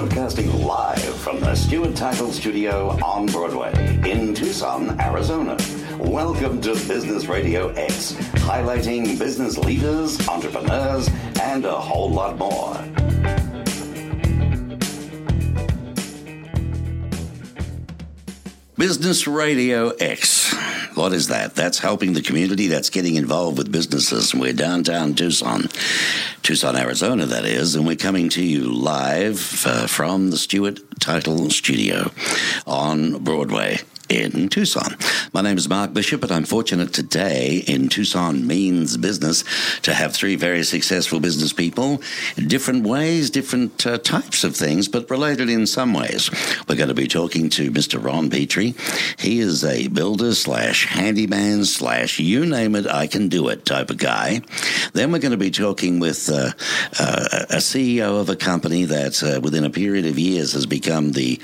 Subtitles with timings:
[0.00, 3.70] Broadcasting live from the Stewart Title Studio on Broadway
[4.10, 5.58] in Tucson, Arizona.
[5.98, 8.12] Welcome to Business Radio X,
[8.46, 11.10] highlighting business leaders, entrepreneurs,
[11.42, 13.39] and a whole lot more.
[18.80, 20.54] Business Radio X.
[20.94, 21.54] What is that?
[21.54, 22.66] That's helping the community.
[22.66, 24.34] That's getting involved with businesses.
[24.34, 25.68] We're downtown Tucson,
[26.42, 31.50] Tucson, Arizona, that is, and we're coming to you live uh, from the Stewart Title
[31.50, 32.10] Studio
[32.66, 33.80] on Broadway
[34.10, 34.96] in Tucson.
[35.32, 39.44] My name is Mark Bishop, and I'm fortunate today in Tucson means business
[39.82, 42.02] to have three very successful business people
[42.48, 46.28] different ways, different uh, types of things, but related in some ways.
[46.68, 48.02] We're going to be talking to Mr.
[48.02, 48.74] Ron Petrie.
[49.18, 53.90] He is a builder slash handyman slash you name it, I can do it type
[53.90, 54.40] of guy.
[54.92, 56.50] Then we're going to be talking with uh,
[56.98, 61.12] uh, a CEO of a company that uh, within a period of years has become
[61.12, 61.40] the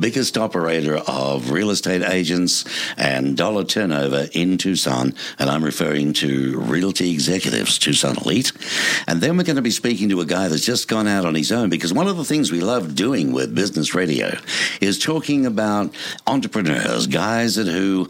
[0.00, 2.64] biggest operator of real estate agents
[2.96, 8.52] and dollar turnover in Tucson, and I'm referring to Realty Executives, Tucson Elite.
[9.06, 11.34] And then we're going to be speaking to a guy that's just gone out on
[11.34, 14.36] his own because one of the things we love doing with business radio
[14.80, 15.94] is talking about
[16.26, 18.08] entrepreneurs, guys that who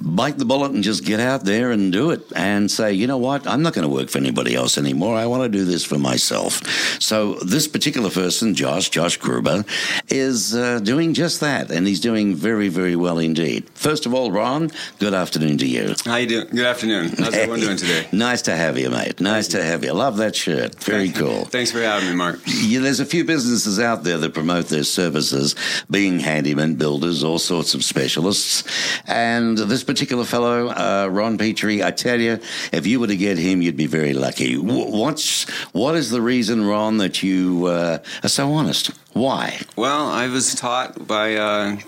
[0.00, 3.18] bite the bullet and just get out there and do it and say, you know
[3.18, 5.16] what, I'm not going to work for anybody else anymore.
[5.16, 6.62] I want to do this for myself.
[7.00, 9.64] So this particular person, Josh, Josh Gruber,
[10.08, 13.39] is uh, doing just that, and he's doing very, very well indeed.
[13.74, 15.94] First of all, Ron, good afternoon to you.
[16.04, 16.48] How you doing?
[16.48, 17.08] Good afternoon.
[17.16, 18.06] How's Hey, everyone doing today?
[18.12, 19.18] Nice to have you, mate.
[19.18, 19.92] Nice to have you.
[19.94, 20.74] Love that shirt.
[20.84, 21.46] Very cool.
[21.46, 22.40] Thanks for having me, Mark.
[22.46, 25.54] Yeah, there's a few businesses out there that promote their services,
[25.90, 28.62] being handyman, builders, all sorts of specialists.
[29.06, 32.40] And this particular fellow, uh, Ron Petrie, I tell you,
[32.72, 34.58] if you were to get him, you'd be very lucky.
[34.58, 38.88] What's what is the reason, Ron, that you uh, are so honest?
[39.14, 39.60] Why?
[39.76, 41.78] Well, I was taught by uh,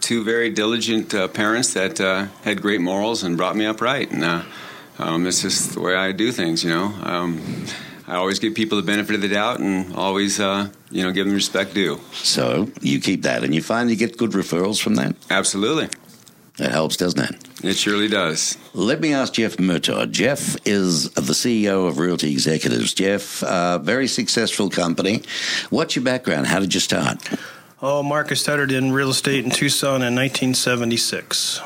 [0.00, 4.10] two very diligent uh, parents that uh, had great morals and brought me up right,
[4.10, 4.42] and uh,
[4.98, 6.62] um, it's just the way I do things.
[6.64, 7.40] You know, um,
[8.06, 11.26] I always give people the benefit of the doubt, and always, uh, you know, give
[11.26, 12.00] them respect due.
[12.12, 15.14] So you keep that, and you find you get good referrals from that.
[15.30, 15.88] Absolutely,
[16.58, 17.64] That helps, doesn't it?
[17.64, 18.56] it surely does.
[18.72, 20.10] Let me ask Jeff Murtaugh.
[20.10, 22.94] Jeff is the CEO of Realty Executives.
[22.94, 25.22] Jeff, uh, very successful company.
[25.70, 26.46] What's your background?
[26.46, 27.18] How did you start?
[27.80, 31.60] Oh, Marcus started in real estate in Tucson in 1976.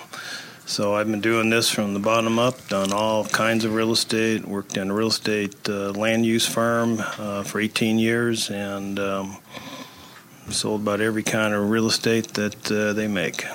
[0.67, 4.47] So I've been doing this from the bottom up, done all kinds of real estate,
[4.47, 9.39] worked in a real estate uh, land use firm uh, for 18 years, and um,
[10.51, 13.47] sold about every kind of real estate that uh, they make.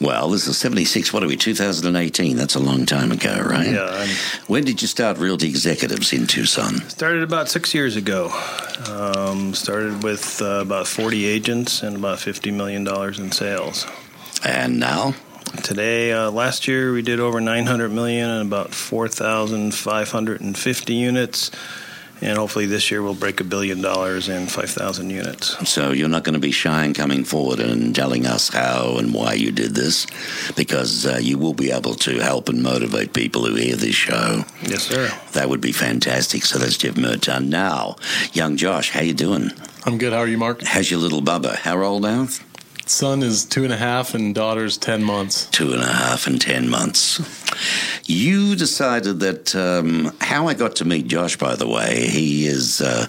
[0.00, 1.12] Well, this is 76.
[1.12, 2.36] What are we, 2018?
[2.36, 3.72] That's a long time ago, right?
[3.72, 4.06] Yeah, I
[4.46, 6.76] When did you start Realty Executives in Tucson?
[6.88, 8.30] started about six years ago.
[8.90, 12.86] Um, started with uh, about 40 agents and about $50 million
[13.20, 13.86] in sales.
[14.44, 15.14] And now?
[15.62, 21.50] Today, uh, last year we did over 900 million and about 4,550 units,
[22.20, 25.68] and hopefully this year we'll break a billion dollars in 5,000 units.
[25.68, 29.12] So you're not going to be shy in coming forward and telling us how and
[29.12, 30.06] why you did this,
[30.56, 34.44] because uh, you will be able to help and motivate people who hear this show.
[34.62, 35.10] Yes, sir.
[35.32, 36.44] That would be fantastic.
[36.44, 37.46] So that's Jeff Murtaugh.
[37.46, 37.96] Now,
[38.32, 39.50] young Josh, how you doing?
[39.84, 40.12] I'm good.
[40.12, 40.62] How are you, Mark?
[40.62, 41.56] How's your little bubba?
[41.56, 42.26] How old now?
[42.86, 45.46] Son is two and a half, and daughter's ten months.
[45.50, 47.20] Two and a half and ten months.
[48.04, 52.80] You decided that um, how I got to meet Josh, by the way, he is
[52.80, 53.06] uh,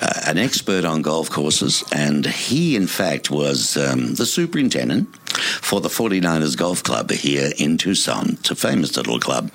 [0.00, 5.80] uh, an expert on golf courses, and he, in fact, was um, the superintendent for
[5.80, 8.30] the 49ers Golf Club here in Tucson.
[8.40, 9.50] It's a famous little club.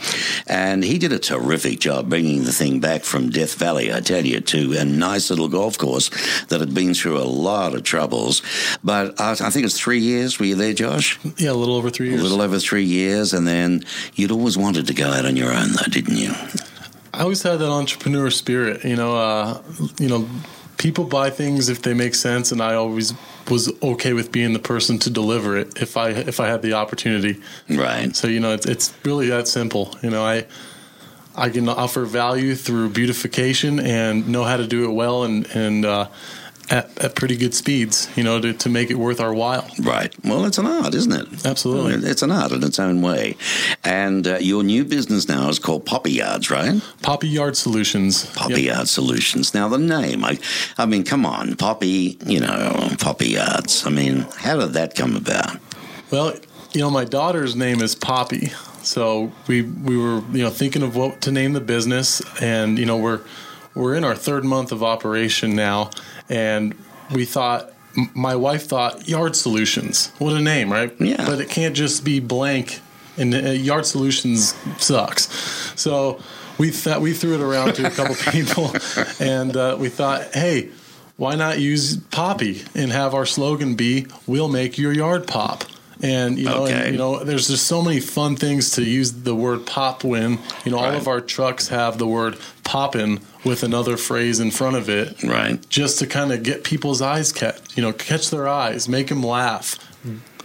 [0.47, 4.25] And he did a terrific job bringing the thing back from Death Valley, I tell
[4.25, 6.09] you, to a nice little golf course
[6.45, 8.41] that had been through a lot of troubles.
[8.83, 10.39] But uh, I think it's three years.
[10.39, 11.19] Were you there, Josh?
[11.37, 12.19] Yeah, a little over three years.
[12.19, 13.85] A little over three years, and then
[14.29, 16.33] you'd always wanted to go out on your own, though, didn't you?
[17.13, 18.83] I always had that entrepreneur spirit.
[18.83, 19.61] You know, uh,
[19.99, 20.29] you know,
[20.77, 23.13] people buy things if they make sense, and I always
[23.49, 26.73] was okay with being the person to deliver it if I if I had the
[26.73, 27.41] opportunity.
[27.69, 28.15] Right.
[28.15, 29.95] So you know, it's, it's really that simple.
[30.03, 30.45] You know, I
[31.35, 35.85] I can offer value through beautification and know how to do it well and and
[35.85, 36.07] uh,
[36.69, 38.09] at, at pretty good speeds.
[38.15, 39.69] You know, to, to make it worth our while.
[39.79, 40.13] Right.
[40.23, 41.45] Well, it's an art, isn't it?
[41.45, 42.09] Absolutely.
[42.09, 43.35] It's an art in its own way.
[43.83, 46.81] And uh, your new business now is called Poppy Yards, right?
[47.01, 48.25] Poppy Yard Solutions.
[48.35, 48.75] Poppy Yep.
[48.75, 49.53] Yard Solutions.
[49.53, 50.39] Now, the name, I,
[50.77, 53.85] I mean, come on, Poppy, you know, Poppy Yards.
[53.85, 55.57] I mean, how did that come about?
[56.11, 56.35] Well,
[56.73, 58.51] you know, my daughter's name is Poppy,
[58.83, 62.85] so we we were you know thinking of what to name the business, and you
[62.85, 63.21] know we're
[63.79, 65.89] we're in our third month of operation now,
[66.27, 66.75] and
[67.11, 67.71] we thought
[68.13, 70.11] my wife thought Yard Solutions.
[70.19, 70.93] What a name, right?
[70.99, 71.25] Yeah.
[71.25, 72.81] But it can't just be blank,
[73.17, 75.29] and uh, Yard Solutions sucks.
[75.79, 76.19] So
[76.57, 78.71] we thought we threw it around to a couple people,
[79.19, 80.69] and uh, we thought, hey,
[81.15, 85.63] why not use Poppy and have our slogan be "We'll make your yard pop."
[86.01, 86.73] And you know, Okay.
[86.73, 90.39] and, you know, there's just so many fun things to use the word "pop" when
[90.63, 94.75] you know all of our trucks have the word "poppin" with another phrase in front
[94.77, 95.59] of it Right.
[95.69, 99.23] just to kind of get people's eyes catch, you know, catch their eyes, make them
[99.23, 99.77] laugh,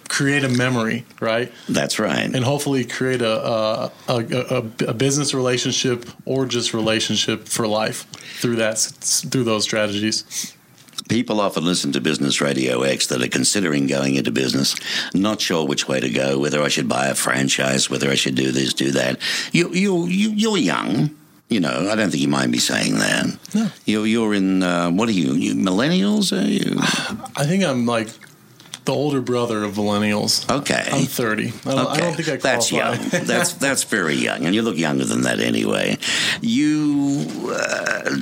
[0.08, 1.52] create a memory, right?
[1.68, 2.32] That's right.
[2.34, 8.06] And hopefully create a a, a, a, a business relationship or just relationship for life
[8.40, 10.53] through that through those strategies.
[11.08, 14.74] People often listen to Business Radio X that are considering going into business,
[15.14, 18.34] not sure which way to go, whether I should buy a franchise, whether I should
[18.34, 19.18] do this, do that.
[19.52, 21.16] You, you, you, you're young.
[21.48, 23.26] You know, I don't think you mind me saying that.
[23.54, 23.70] No.
[23.84, 26.32] You're, you're in, uh, what are you, you millennials?
[26.32, 26.78] Are you?
[27.36, 28.08] I think I'm like
[28.84, 30.50] the older brother of millennials.
[30.50, 30.88] Okay.
[30.90, 31.48] I'm 30.
[31.48, 32.48] I don't, I don't think I qualify.
[32.48, 33.08] That's young.
[33.26, 35.96] That's that's very young, and you look younger than that anyway.
[36.42, 38.16] You uh,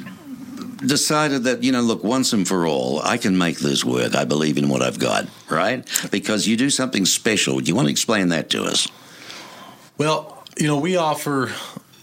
[0.87, 4.15] decided that you know, look, once and for all, I can make this work.
[4.15, 5.87] I believe in what I've got, right?
[6.11, 7.61] Because you do something special.
[7.61, 8.89] Do you want to explain that to us?
[9.99, 11.53] Well, you know, we offer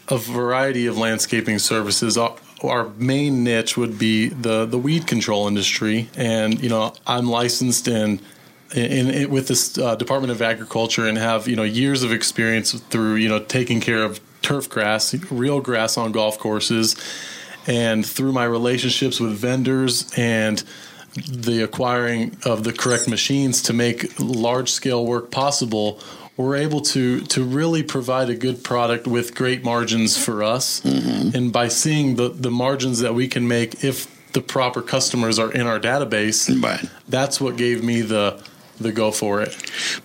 [0.08, 2.18] a variety of landscaping services.
[2.18, 7.88] Our, main niche would be the the weed control industry, and you know, I'm licensed
[7.88, 8.22] in.
[8.76, 12.72] In, in with this uh, Department of Agriculture and have you know years of experience
[12.72, 16.96] through you know taking care of turf grass, real grass on golf courses,
[17.70, 20.64] and through my relationships with vendors and
[21.32, 26.00] the acquiring of the correct machines to make large scale work possible,
[26.38, 30.82] we're able to to really provide a good product with great margins for us.
[30.82, 31.36] Mm-hmm.
[31.36, 35.52] And by seeing the the margins that we can make if the proper customers are
[35.52, 36.86] in our database, Right.
[37.08, 38.42] that's what gave me the
[38.80, 39.56] the go for it.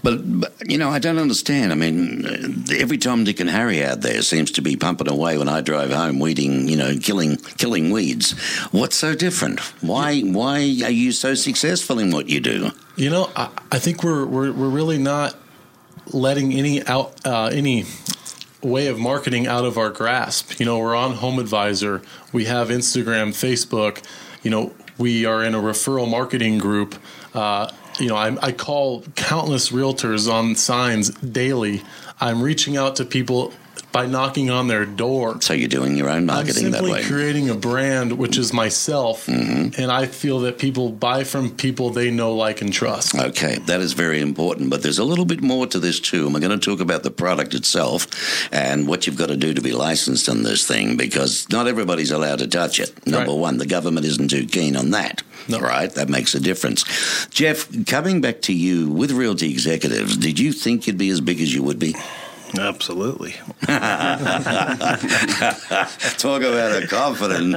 [0.03, 1.73] But, but you know, I don't understand.
[1.73, 5.49] I mean, every Tom, Dick, and Harry out there seems to be pumping away when
[5.49, 8.33] I drive home, weeding, you know, killing killing weeds.
[8.73, 9.61] What's so different?
[9.83, 12.71] Why why are you so successful in what you do?
[12.97, 15.37] You know, I, I think we're, we're we're really not
[16.13, 17.85] letting any out uh, any
[18.63, 20.59] way of marketing out of our grasp.
[20.59, 24.03] You know, we're on Home Advisor, we have Instagram, Facebook.
[24.43, 26.95] You know, we are in a referral marketing group.
[27.35, 31.83] Uh, you know, I, I call countless realtors on signs daily.
[32.21, 33.53] I'm reaching out to people
[33.95, 35.41] by knocking on their door.
[35.41, 37.05] So you're doing your own marketing I'm that simply way.
[37.05, 39.81] creating a brand, which is myself, Mm-hmm.
[39.81, 43.15] and I feel that people buy from people they know, like, and trust.
[43.15, 46.25] Okay, that is very important, but there's a little bit more to this too.
[46.25, 48.09] And we're going to talk about the product itself
[48.53, 52.11] and what you've got to do to be licensed on this thing because not everybody's
[52.11, 53.07] allowed to touch it.
[53.07, 53.39] Number Right.
[53.39, 55.23] one, the government isn't too keen on that.
[55.49, 55.61] No.
[55.61, 55.91] Right?
[55.95, 56.85] That makes a difference.
[57.31, 61.41] Jeff, coming back to you with Realty Executives, did you think you'd be as big
[61.41, 61.95] as you would be?
[62.59, 63.33] Absolutely.
[66.13, 67.51] Talk about a confident.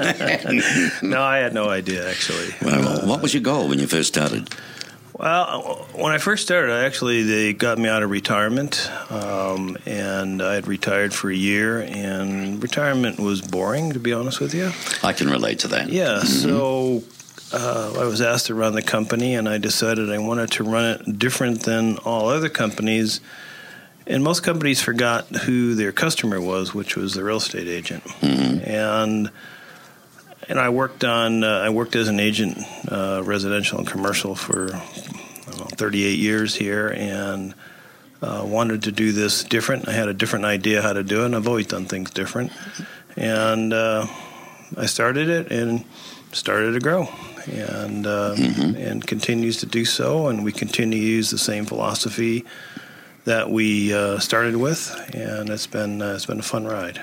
[1.04, 2.50] No, I had no idea actually.
[2.62, 4.50] Well, what was your goal when you first started?
[5.18, 10.44] Well, when I first started, I actually they got me out of retirement, um, and
[10.44, 14.72] I had retired for a year, and retirement was boring, to be honest with you.
[15.02, 15.90] I can relate to that.
[15.90, 17.02] Yeah, so
[17.52, 20.86] uh, I was asked to run the company, and I decided I wanted to run
[20.86, 23.20] it different than all other companies.
[24.10, 28.04] And most companies forgot who their customer was, which was the real estate agent.
[28.68, 29.32] And
[30.50, 32.58] and I worked on uh, I worked as an agent,
[32.90, 34.80] uh, residential and commercial for
[35.60, 37.54] know, 38 years here, and
[38.22, 39.88] uh, wanted to do this different.
[39.88, 42.52] I had a different idea how to do it, and I've always done things different.
[43.16, 44.08] And uh,
[44.78, 45.86] I started it and
[46.32, 47.10] started to grow,
[47.52, 50.28] and uh, and continues to do so.
[50.28, 52.46] And we continue to use the same philosophy
[53.28, 57.02] that we uh, started with, and it's been uh, it's been a fun ride.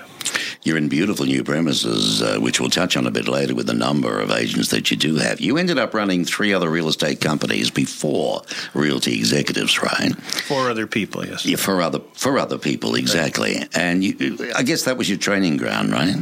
[0.63, 3.75] You're in beautiful new premises, uh, which we'll touch on a bit later with the
[3.75, 5.39] number of agents that you do have.
[5.39, 8.41] You ended up running three other real estate companies before
[8.73, 10.17] Realty Executives, right?
[10.17, 11.45] For other people, yes.
[11.45, 13.57] Yeah, for other for other people, exactly.
[13.75, 16.17] And you, I guess that was your training ground, right?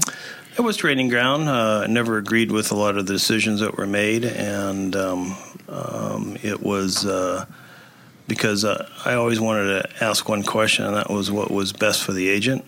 [0.58, 1.48] It was training ground.
[1.48, 5.36] Uh, I never agreed with a lot of the decisions that were made, and um,
[5.68, 7.46] um, it was uh,
[8.32, 12.02] because uh, I always wanted to ask one question, and that was what was best
[12.02, 12.66] for the agent.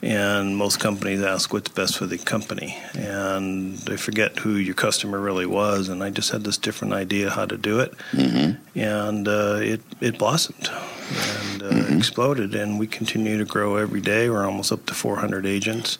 [0.00, 5.20] And most companies ask what's best for the company, and they forget who your customer
[5.20, 5.90] really was.
[5.90, 7.92] And I just had this different idea how to do it,
[8.74, 12.54] and uh, it it blossomed and uh, exploded.
[12.54, 14.30] And we continue to grow every day.
[14.30, 15.98] We're almost up to 400 agents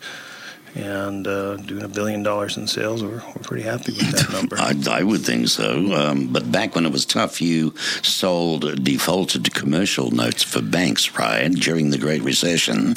[0.75, 3.03] and uh, doing a billion dollars in sales.
[3.03, 4.57] We're, we're pretty happy with that number.
[4.57, 5.93] I, I would think so.
[5.93, 11.49] Um, but back when it was tough, you sold defaulted commercial notes for banks, right,
[11.51, 12.95] during the Great Recession.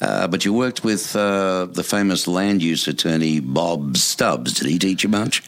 [0.00, 4.54] Uh, but you worked with uh, the famous land use attorney Bob Stubbs.
[4.54, 5.42] Did he teach you much?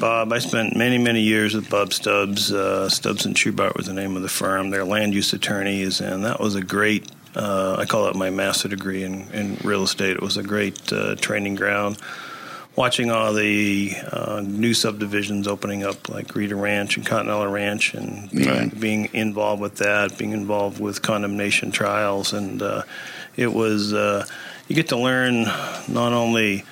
[0.00, 2.50] Bob, I spent many, many years with Bob Stubbs.
[2.50, 4.70] Uh, Stubbs and Schubart was the name of the firm.
[4.70, 8.68] They're land use attorneys, and that was a great uh, I call it my master
[8.68, 10.16] degree in, in real estate.
[10.16, 11.98] It was a great uh, training ground.
[12.76, 18.30] Watching all the uh, new subdivisions opening up, like Rita Ranch and Continental Ranch, and
[18.30, 18.80] being, right.
[18.80, 22.82] being, involved with that, being involved with condemnation trials, and uh,
[23.36, 24.24] it was uh,
[24.68, 25.42] you get to learn
[25.88, 26.64] not only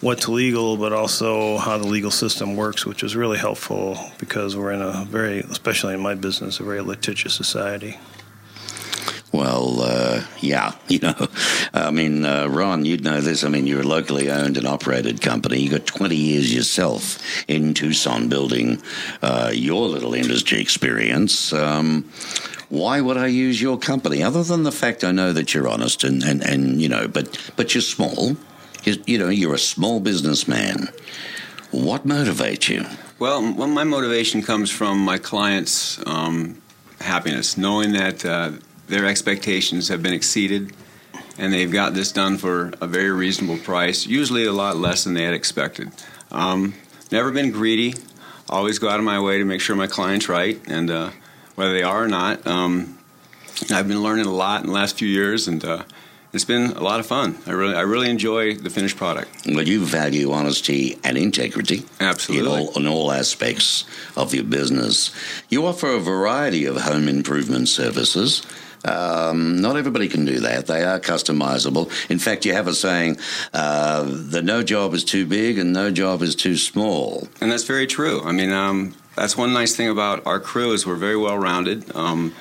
[0.00, 4.72] what's legal, but also how the legal system works, which is really helpful because we're
[4.72, 7.98] in a very, especially in my business, a very litigious society.
[9.34, 11.26] Well, uh, yeah, you know,
[11.72, 13.42] I mean, uh, Ron, you'd know this.
[13.42, 15.58] I mean, you're a locally owned and operated company.
[15.58, 18.80] You got 20 years yourself in Tucson building
[19.22, 21.52] uh, your little industry experience.
[21.52, 22.08] Um,
[22.68, 24.22] why would I use your company?
[24.22, 27.36] Other than the fact I know that you're honest and, and, and you know, but
[27.56, 28.36] but you're small.
[28.84, 30.90] You, you know, you're a small businessman.
[31.72, 32.86] What motivates you?
[33.18, 36.62] Well, well, my motivation comes from my clients' um,
[37.00, 38.52] happiness, knowing that uh,
[38.86, 40.72] their expectations have been exceeded,
[41.38, 45.14] and they've got this done for a very reasonable price, usually a lot less than
[45.14, 45.90] they had expected.
[46.30, 46.74] Um,
[47.10, 47.94] never been greedy.
[48.48, 51.10] Always go out of my way to make sure my client's right, and uh,
[51.54, 52.46] whether they are or not.
[52.46, 52.98] Um,
[53.70, 55.84] I've been learning a lot in the last few years, and uh,
[56.32, 57.38] it's been a lot of fun.
[57.46, 59.46] I really, I really enjoy the finished product.
[59.46, 61.84] Well, you value honesty and integrity.
[62.00, 62.50] Absolutely.
[62.50, 63.84] In all, in all aspects
[64.16, 65.14] of your business.
[65.48, 68.42] You offer a variety of home improvement services.
[68.84, 70.66] Um, not everybody can do that.
[70.66, 71.90] They are customizable.
[72.10, 73.18] In fact, you have a saying
[73.52, 77.28] uh, the no job is too big and no job is too small.
[77.40, 78.22] And that's very true.
[78.22, 81.94] I mean, um, that's one nice thing about our crew is we're very well rounded.
[81.96, 82.34] Um,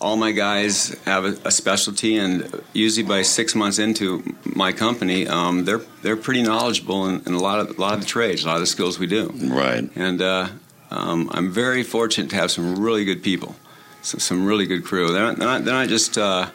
[0.00, 5.26] all my guys have a, a, specialty, and usually by six months into my company,
[5.26, 8.44] um, they're they're pretty knowledgeable in, in, a lot of a lot of the trades,
[8.44, 9.30] a lot of the skills we do.
[9.32, 9.88] Right.
[9.94, 10.48] And uh,
[10.90, 13.54] um, I'm very fortunate to have some really good people
[14.04, 15.12] some really good crew.
[15.12, 16.50] They're not, they're not, they're not just uh,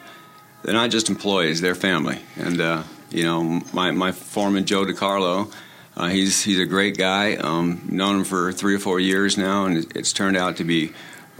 [0.62, 2.20] they're not just employees; they're family.
[2.36, 5.52] And uh, you know, my my foreman Joe DiCarlo,
[5.96, 7.36] uh, he's he's a great guy.
[7.36, 10.92] Um, known him for three or four years now, and it's turned out to be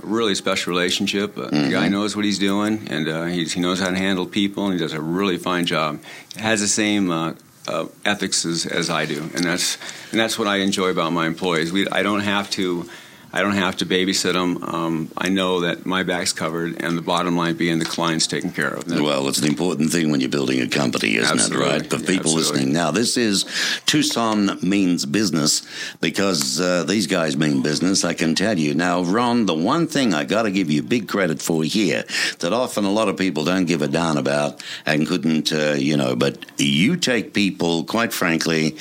[0.02, 1.36] a really special relationship.
[1.38, 1.64] Uh, mm-hmm.
[1.64, 4.74] The guy knows what he's doing, and uh, he knows how to handle people, and
[4.74, 6.00] he does a really fine job.
[6.36, 7.10] Has the same.
[7.10, 7.34] Uh,
[7.68, 9.76] uh, ethics as, as I do, and that's
[10.10, 11.70] and that's what I enjoy about my employees.
[11.72, 12.88] We, I don't have to
[13.32, 14.62] I don't have to babysit them.
[14.62, 18.50] Um, I know that my back's covered, and the bottom line being the client's taken
[18.50, 18.88] care of.
[18.88, 21.66] Well, it's an important thing when you're building a company, isn't absolutely.
[21.66, 21.70] it?
[21.70, 21.90] Right?
[21.90, 22.42] For people absolutely.
[22.42, 23.44] listening now, this is
[23.86, 25.66] Tucson means business
[26.00, 28.04] because uh, these guys mean business.
[28.04, 29.46] I can tell you now, Ron.
[29.46, 32.04] The one thing I got to give you big credit for here
[32.40, 35.96] that often a lot of people don't give a darn about and couldn't, uh, you
[35.96, 37.84] know, but you take people.
[37.84, 38.76] Quite frankly,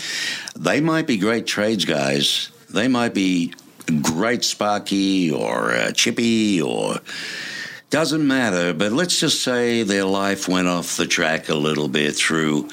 [0.56, 2.50] they might be great trades guys.
[2.70, 3.54] They might be
[3.92, 7.00] great Sparky or uh, Chippy or
[7.90, 12.16] doesn't matter, but let's just say their life went off the track a little bit
[12.16, 12.70] through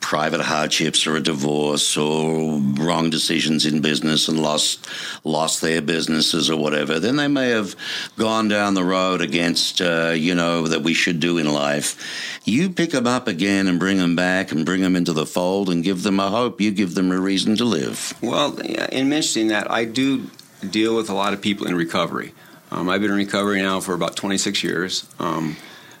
[0.00, 4.88] private hardships or a divorce or wrong decisions in business and lost
[5.24, 7.74] lost their businesses or whatever, then they may have
[8.16, 12.40] gone down the road against uh, you know that we should do in life.
[12.44, 15.68] You pick them up again and bring them back and bring them into the fold
[15.68, 16.60] and give them a hope.
[16.60, 18.14] You give them a reason to live.
[18.22, 20.30] Well, in mentioning that, I do
[20.66, 22.32] deal with a lot of people in recovery.
[22.70, 25.06] Um, I've been in recovery now for about 26 years.
[25.18, 25.56] Um,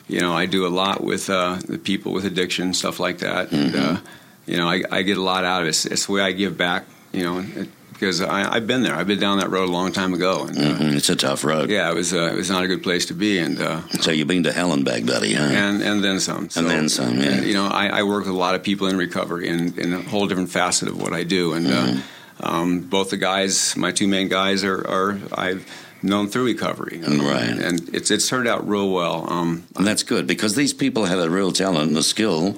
[0.08, 3.50] you know, I do a lot with uh, the people with addiction, stuff like that.
[3.50, 3.76] Mm-hmm.
[3.76, 4.00] And, uh,
[4.46, 5.70] you know, I, I, get a lot out of it.
[5.70, 8.94] It's, it's the way I give back, you know, it, because I, have been there.
[8.94, 10.44] I've been down that road a long time ago.
[10.44, 10.96] And, uh, mm-hmm.
[10.96, 11.70] It's a tough road.
[11.70, 12.12] Yeah, it was.
[12.12, 13.38] Uh, it was not a good place to be.
[13.38, 15.44] And uh, so you've been to hell and back, buddy, huh?
[15.44, 16.50] And and then some.
[16.50, 17.18] So, and then some.
[17.18, 17.40] Yeah.
[17.40, 20.02] you know, I, I, work with a lot of people in recovery and in a
[20.02, 21.54] whole different facet of what I do.
[21.54, 22.00] And mm-hmm
[22.40, 25.66] um, both the guys, my two main guys, are, are I've
[26.02, 27.48] known through recovery, um, right?
[27.48, 29.30] And it's it's turned out real well.
[29.30, 32.56] Um, and that's good because these people had a real talent and a skill,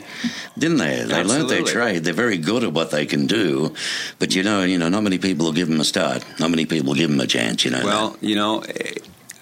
[0.59, 1.03] didn't they?
[1.03, 1.39] They absolutely.
[1.39, 2.05] learned their trade.
[2.05, 3.75] They're very good at what they can do,
[4.19, 6.25] but you know, you know, not many people will give them a start.
[6.39, 7.65] Not many people will give them a chance.
[7.65, 7.85] You know.
[7.85, 8.23] Well, that.
[8.23, 8.63] you know.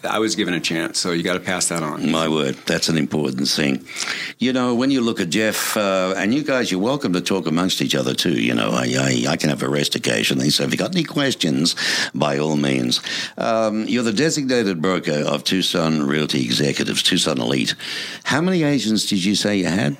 [0.04, 0.98] I was given a chance.
[0.98, 2.10] So you got to pass that on.
[2.10, 3.84] My word, that's an important thing.
[4.38, 7.46] You know, when you look at Jeff, uh, and you guys, you're welcome to talk
[7.46, 8.40] amongst each other too.
[8.40, 10.50] You know, I, I, I can have a rest occasionally.
[10.50, 11.74] So if you got any questions,
[12.14, 13.00] by all means.
[13.38, 17.74] Um, you're the designated broker of Tucson Realty Executives, Tucson Elite.
[18.24, 19.96] How many agents did you say you had?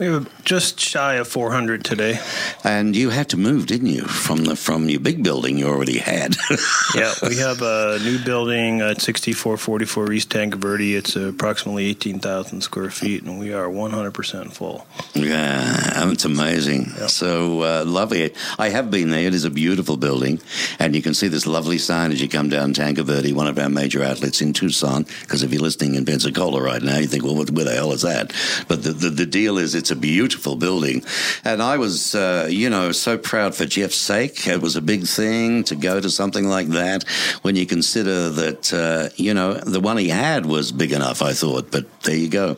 [0.00, 2.18] We were just shy of 400 today.
[2.64, 5.98] And you had to move, didn't you, from the from your big building you already
[5.98, 6.36] had?
[6.94, 9.02] yeah, we have a new building at
[9.40, 10.96] 6444 East Tanque Verde.
[10.96, 14.86] It's approximately 18,000 square feet, and we are 100% full.
[15.14, 16.92] Yeah, it's amazing.
[16.98, 17.10] Yep.
[17.10, 18.34] So uh, lovely.
[18.58, 19.26] I have been there.
[19.26, 20.40] It is a beautiful building,
[20.78, 23.58] and you can see this lovely sign as you come down Tanque Verde, one of
[23.58, 25.04] our major outlets in Tucson.
[25.22, 27.92] Because if you're listening in Pensacola right now, you think, well, what, where the hell
[27.92, 28.32] is that?
[28.68, 31.02] But the, the, the deal is it's it's a beautiful building.
[31.44, 34.46] And I was, uh, you know, so proud for Jeff's sake.
[34.46, 37.02] It was a big thing to go to something like that
[37.42, 41.32] when you consider that, uh, you know, the one he had was big enough, I
[41.32, 41.70] thought.
[41.70, 42.56] But there you go.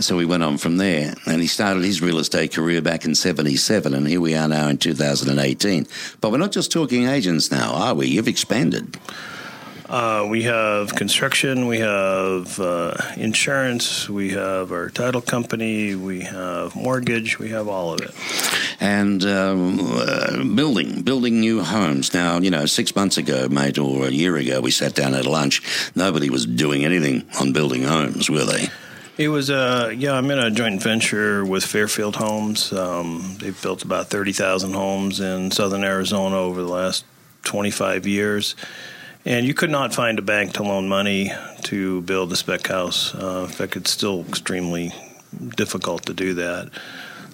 [0.00, 1.14] So we went on from there.
[1.26, 3.94] And he started his real estate career back in 77.
[3.94, 5.86] And here we are now in 2018.
[6.20, 8.06] But we're not just talking agents now, are we?
[8.06, 8.96] You've expanded.
[9.88, 16.76] Uh, we have construction, we have uh, insurance, we have our title company, we have
[16.76, 18.14] mortgage, we have all of it.
[18.80, 22.12] And um, uh, building, building new homes.
[22.12, 25.24] Now, you know, six months ago, mate, or a year ago, we sat down at
[25.24, 25.62] lunch.
[25.96, 28.68] Nobody was doing anything on building homes, were they?
[29.16, 32.72] It was uh yeah I'm in a joint venture with Fairfield Homes.
[32.72, 37.04] Um, they've built about thirty thousand homes in southern Arizona over the last
[37.42, 38.54] twenty five years
[39.28, 41.30] and you could not find a bank to loan money
[41.64, 43.14] to build a spec house.
[43.14, 44.90] Uh, in fact, it's still extremely
[45.54, 46.70] difficult to do that.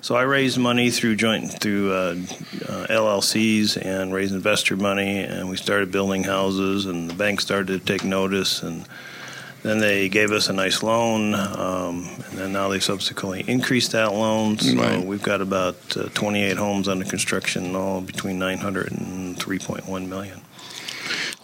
[0.01, 2.17] So I raised money through joint through uh,
[2.69, 6.85] uh, LLCs and raised investor money, and we started building houses.
[6.87, 8.85] And the bank started to take notice, and
[9.63, 14.13] then they gave us a nice loan, um, and then now they subsequently increased that
[14.13, 14.59] loan.
[14.59, 15.07] So right.
[15.07, 20.41] we've got about uh, 28 homes under construction, all between 900 and 3.1 million.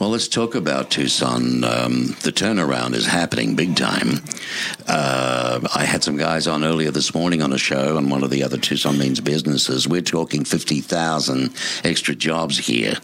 [0.00, 1.62] Well, let's talk about Tucson.
[1.62, 4.20] Um, the turnaround is happening big time.
[4.88, 8.30] Uh, I had some guys on earlier this morning on a show on one of
[8.30, 9.86] the other Tucson Means businesses.
[9.86, 11.50] We're talking 50,000
[11.84, 12.94] extra jobs here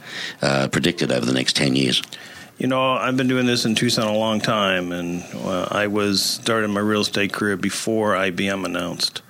[0.41, 2.03] uh, predicted over the next 10 years.
[2.57, 6.23] You know, I've been doing this in Tucson a long time, and uh, I was
[6.25, 9.21] started my real estate career before IBM announced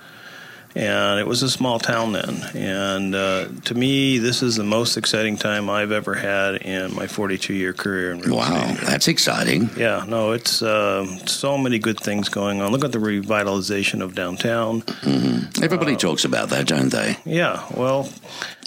[0.77, 2.43] and it was a small town then.
[2.53, 7.07] And uh, to me, this is the most exciting time I've ever had in my
[7.07, 8.11] 42 year career.
[8.11, 8.85] In wow, estate.
[8.85, 9.71] that's exciting.
[9.75, 12.71] Yeah, no, it's uh, so many good things going on.
[12.71, 14.83] Look at the revitalization of downtown.
[14.83, 15.63] Mm-hmm.
[15.63, 17.17] Everybody uh, talks about that, don't they?
[17.25, 17.65] Yeah.
[17.75, 18.07] Well,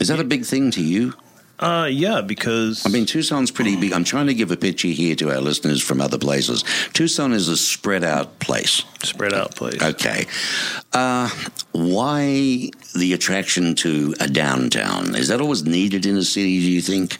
[0.01, 1.14] is that a big thing to you?
[1.61, 3.92] Uh, yeah, because I mean, Tucson's pretty big.
[3.92, 6.64] I'm trying to give a picture here to our listeners from other places.
[6.94, 8.83] Tucson is a spread out place.
[9.03, 9.81] Spread out place.
[9.81, 10.27] Okay.
[10.94, 11.29] Uh,
[11.73, 15.14] why the attraction to a downtown?
[15.14, 16.61] Is that always needed in a city?
[16.61, 17.18] Do you think?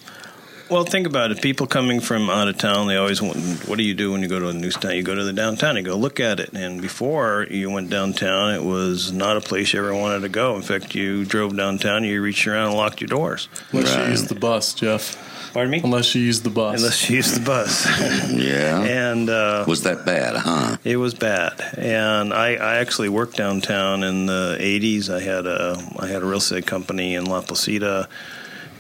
[0.71, 1.43] Well, think about it.
[1.43, 3.37] People coming from out of town, they always want,
[3.69, 4.95] what do you do when you go to a new town?
[4.95, 6.53] You go to the downtown, you go look at it.
[6.53, 10.55] And before you went downtown, it was not a place you ever wanted to go.
[10.55, 13.49] In fact, you drove downtown, you reached around and locked your doors.
[13.73, 14.05] Unless right.
[14.05, 15.27] you used the bus, Jeff.
[15.53, 15.81] Pardon me?
[15.83, 16.79] Unless you used the bus.
[16.79, 17.87] Unless you used the bus.
[18.31, 18.81] yeah.
[18.81, 20.77] And uh, was that bad, huh?
[20.85, 21.61] It was bad.
[21.77, 25.13] And I, I actually worked downtown in the '80s.
[25.13, 28.09] I had a I had a real estate company in La Placita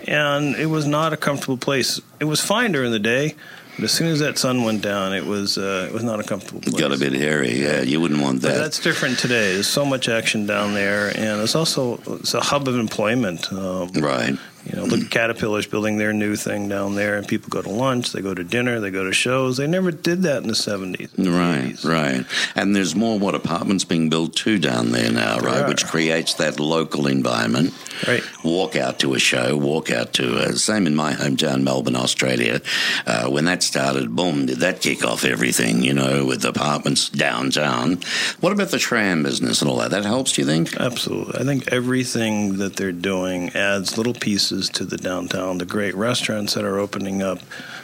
[0.08, 2.00] and it was not a comfortable place.
[2.20, 3.34] It was fine during the day,
[3.76, 6.22] but as soon as that sun went down, it was uh, it was not a
[6.22, 6.74] comfortable place.
[6.74, 7.62] Got a bit hairy.
[7.62, 8.48] Yeah, you wouldn't want that.
[8.48, 9.54] But that's different today.
[9.54, 13.50] There's so much action down there, and it's also it's a hub of employment.
[13.52, 14.36] Um, right.
[14.64, 17.70] You know, look at Caterpillar's building their new thing down there, and people go to
[17.70, 19.56] lunch, they go to dinner, they go to shows.
[19.56, 21.10] They never did that in the 70s.
[21.16, 21.84] Right, 80s.
[21.84, 22.26] right.
[22.54, 25.66] And there's more, what, apartments being built too down there now, right?
[25.66, 27.72] Which creates that local environment.
[28.06, 28.22] Right.
[28.44, 32.60] Walk out to a show, walk out to, a, same in my hometown, Melbourne, Australia.
[33.06, 37.98] Uh, when that started, boom, did that kick off everything, you know, with apartments downtown.
[38.40, 39.90] What about the tram business and all that?
[39.90, 40.76] That helps, do you think?
[40.76, 41.40] Absolutely.
[41.40, 45.58] I think everything that they're doing adds little pieces pieces to the downtown.
[45.58, 47.38] The great restaurants that are opening up,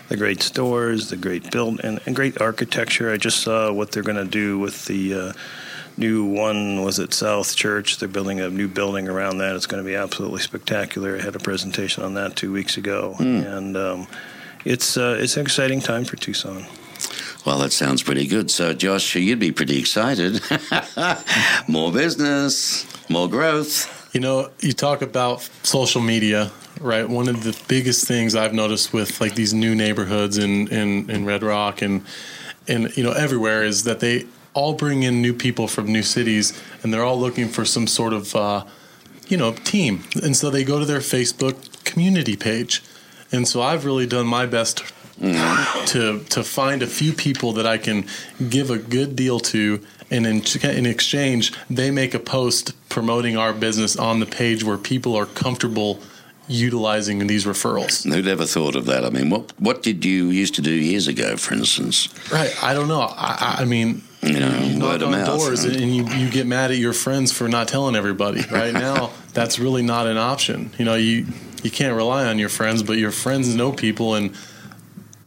[0.08, 3.12] the great stores, the great build, and, and great architecture.
[3.12, 5.14] I just saw what they're going to do with the.
[5.14, 5.32] Uh,
[5.98, 7.96] new one was at South Church.
[7.96, 9.56] They're building a new building around that.
[9.56, 11.16] It's going to be absolutely spectacular.
[11.16, 13.46] I had a presentation on that two weeks ago, mm.
[13.50, 14.06] and um,
[14.66, 16.66] it's uh, it's an exciting time for Tucson.
[17.46, 18.50] Well, that sounds pretty good.
[18.50, 20.42] So, Josh, you'd be pretty excited.
[21.66, 23.95] more business, more growth.
[24.16, 26.50] You know, you talk about social media,
[26.80, 27.06] right?
[27.06, 31.26] One of the biggest things I've noticed with like these new neighborhoods in, in, in
[31.26, 32.02] Red Rock and
[32.66, 34.24] in you know everywhere is that they
[34.54, 38.14] all bring in new people from new cities, and they're all looking for some sort
[38.14, 38.64] of uh,
[39.28, 42.82] you know team, and so they go to their Facebook community page,
[43.30, 44.82] and so I've really done my best
[45.20, 48.06] to to find a few people that I can
[48.48, 53.52] give a good deal to, and in, in exchange, they make a post promoting our
[53.52, 56.00] business on the page where people are comfortable
[56.48, 58.04] utilizing these referrals.
[58.10, 59.04] Who'd ever thought of that?
[59.04, 62.08] I mean, what what did you used to do years ago, for instance?
[62.30, 62.54] Right.
[62.62, 63.00] I don't know.
[63.00, 65.26] I, I mean, You know, you knock on mouth.
[65.26, 65.76] doors right?
[65.76, 68.42] and you, you get mad at your friends for not telling everybody.
[68.50, 70.70] Right now, that's really not an option.
[70.78, 71.26] You know, you
[71.62, 74.32] you can't rely on your friends, but your friends know people, and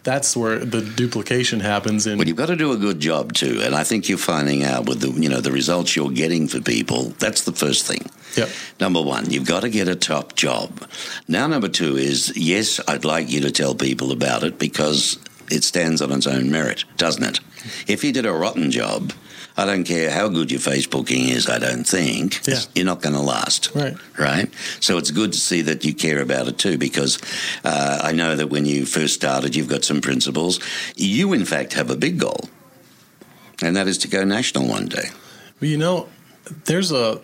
[0.03, 2.07] that's where the duplication happens.
[2.07, 4.63] And But you've got to do a good job too, and I think you're finding
[4.63, 7.13] out with the you know the results you're getting for people.
[7.19, 8.09] That's the first thing.
[8.35, 8.49] Yep.
[8.79, 10.87] Number one, you've got to get a top job.
[11.27, 15.17] Now, number two is yes, I'd like you to tell people about it because
[15.49, 17.39] it stands on its own merit, doesn't it?
[17.87, 19.11] If you did a rotten job,
[19.59, 21.49] I don't care how good your Facebooking is.
[21.49, 22.61] I don't think Yeah.
[22.75, 23.71] you're not going to last.
[23.75, 23.95] Right.
[24.17, 24.49] Right.
[24.79, 27.19] So it's good to see that you care about it too, because
[27.65, 30.59] uh, I know that when you first started, you've got some principles.
[30.95, 32.49] You, in fact, have a big goal,
[33.61, 35.09] and that is to go national one day.
[35.59, 36.07] Well, you know,
[36.65, 37.19] there's a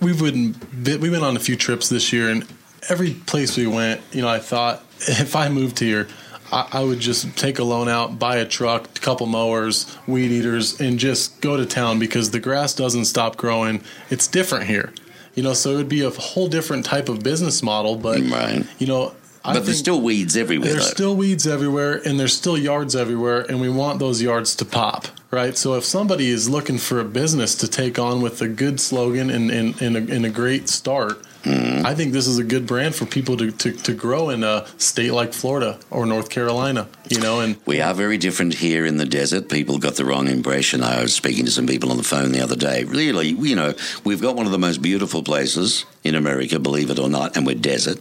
[0.00, 0.56] we wouldn't
[1.00, 2.44] we went on a few trips this year, and
[2.88, 6.08] every place we went, you know, I thought if I moved here,
[6.52, 10.30] I, I would just take a loan out, buy a truck, a couple mowers, weed
[10.30, 13.82] eaters, and just go to town because the grass doesn't stop growing.
[14.10, 14.92] It's different here,
[15.34, 15.54] you know.
[15.54, 18.64] So it would be a whole different type of business model, but Right.
[18.78, 20.70] you know, I But there's still weeds everywhere.
[20.70, 20.94] there's though.
[20.94, 25.08] still weeds everywhere and there's still yards everywhere and we want those yards to pop
[25.32, 28.78] right so if somebody is looking for a business to take on with a good
[28.78, 31.86] slogan and, and, and, a, and a great start Mm-hmm.
[31.86, 34.66] i think this is a good brand for people to, to, to grow in a
[34.78, 38.96] state like florida or north carolina you know and We are very different here in
[38.96, 39.48] the desert.
[39.48, 40.82] People got the wrong impression.
[40.82, 42.84] I was speaking to some people on the phone the other day.
[42.84, 43.74] Really, you know,
[44.04, 47.46] we've got one of the most beautiful places in America, believe it or not, and
[47.46, 48.00] we're desert.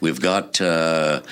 [0.00, 1.22] We've got uh,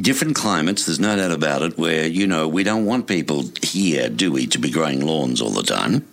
[0.00, 4.08] different climates, there's no doubt about it, where, you know, we don't want people here,
[4.08, 6.06] do we, to be growing lawns all the time.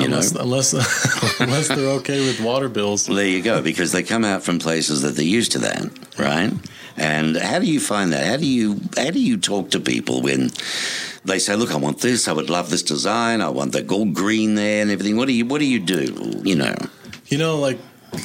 [0.00, 0.42] You unless, know?
[0.42, 0.72] unless
[1.40, 5.02] unless they're okay with water bills there you go, because they come out from places
[5.02, 6.52] that they're used to that, right?
[6.96, 8.26] And how do you find that?
[8.26, 10.50] How do you how do you talk to people when
[11.24, 12.28] they say, "Look, I want this.
[12.28, 13.40] I would love this design.
[13.40, 16.40] I want the gold green there and everything." What do you What do you do?
[16.42, 16.74] You know,
[17.28, 17.78] You know, like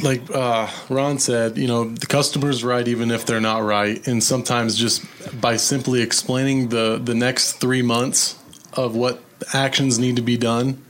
[0.04, 4.24] like uh, Ron said, you know, the customer's right even if they're not right, and
[4.24, 5.04] sometimes just
[5.42, 8.38] by simply explaining the the next three months
[8.74, 9.22] of what
[9.54, 10.82] actions need to be done,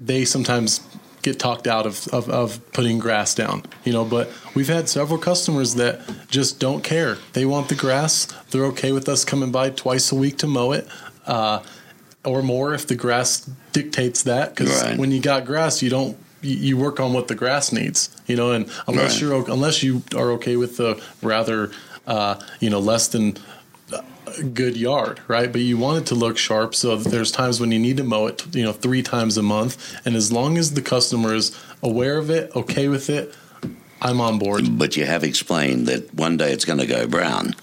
[0.00, 0.80] they sometimes
[1.22, 5.18] get talked out of, of, of putting grass down you know but we've had several
[5.18, 9.68] customers that just don't care they want the grass they're okay with us coming by
[9.70, 10.86] twice a week to mow it
[11.26, 11.60] uh,
[12.24, 14.98] or more if the grass dictates that because Right.
[14.98, 18.36] when you got grass you don't you, you work on what the grass needs you
[18.36, 19.22] know and unless Right.
[19.22, 21.70] you're unless you are okay with the rather
[22.06, 23.36] uh, you know less than
[24.38, 27.70] a good yard right but you want it to look sharp so there's times when
[27.72, 30.74] you need to mow it you know three times a month and as long as
[30.74, 33.34] the customer is aware of it okay with it
[34.02, 37.54] i'm on board but you have explained that one day it's going to go brown.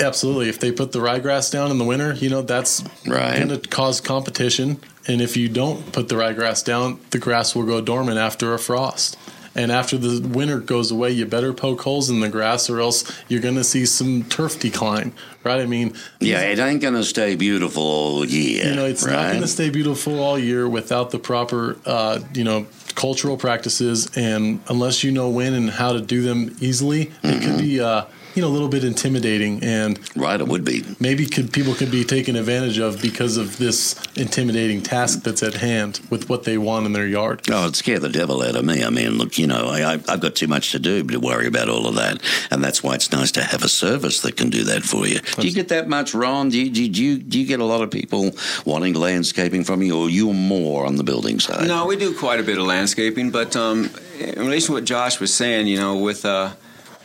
[0.00, 0.48] Absolutely.
[0.48, 3.36] If they put the ryegrass down in the winter, you know, that's Right.
[3.36, 4.80] going to cause competition.
[5.06, 8.58] And if you don't put the ryegrass down, the grass will go dormant after a
[8.58, 9.16] frost.
[9.58, 13.02] And after the winter goes away, you better poke holes in the grass or else
[13.26, 15.60] you're going to see some turf decline, right?
[15.60, 18.68] I mean, Yeah, it ain't going to stay beautiful all year.
[18.68, 22.44] you know, it's not going to stay beautiful all year without the proper, uh, you
[22.44, 24.08] know, cultural practices.
[24.16, 28.04] And unless you know when and how to do them easily, it could be, uh,
[28.38, 29.60] you know, a little bit intimidating.
[29.64, 30.84] And Right, it would be.
[31.00, 35.54] maybe could people could be taken advantage of because of this intimidating task that's at
[35.54, 37.42] hand with what they want in their yard.
[37.50, 38.84] Oh, it'd scare the devil out of me.
[38.84, 41.48] I mean, look, you know, I, I- I've got too much to do to worry
[41.48, 42.22] about all of that,
[42.52, 45.18] and that's why it's nice to have a service that can do that for you.
[45.40, 46.48] Do you get that much, Ron?
[46.50, 48.30] Do you, do you do you get a lot of people
[48.64, 51.66] wanting landscaping from you, or you're more on the building side?
[51.66, 55.18] No, we do quite a bit of landscaping, but um, in relation to what Josh
[55.18, 56.50] was saying, you know, with uh,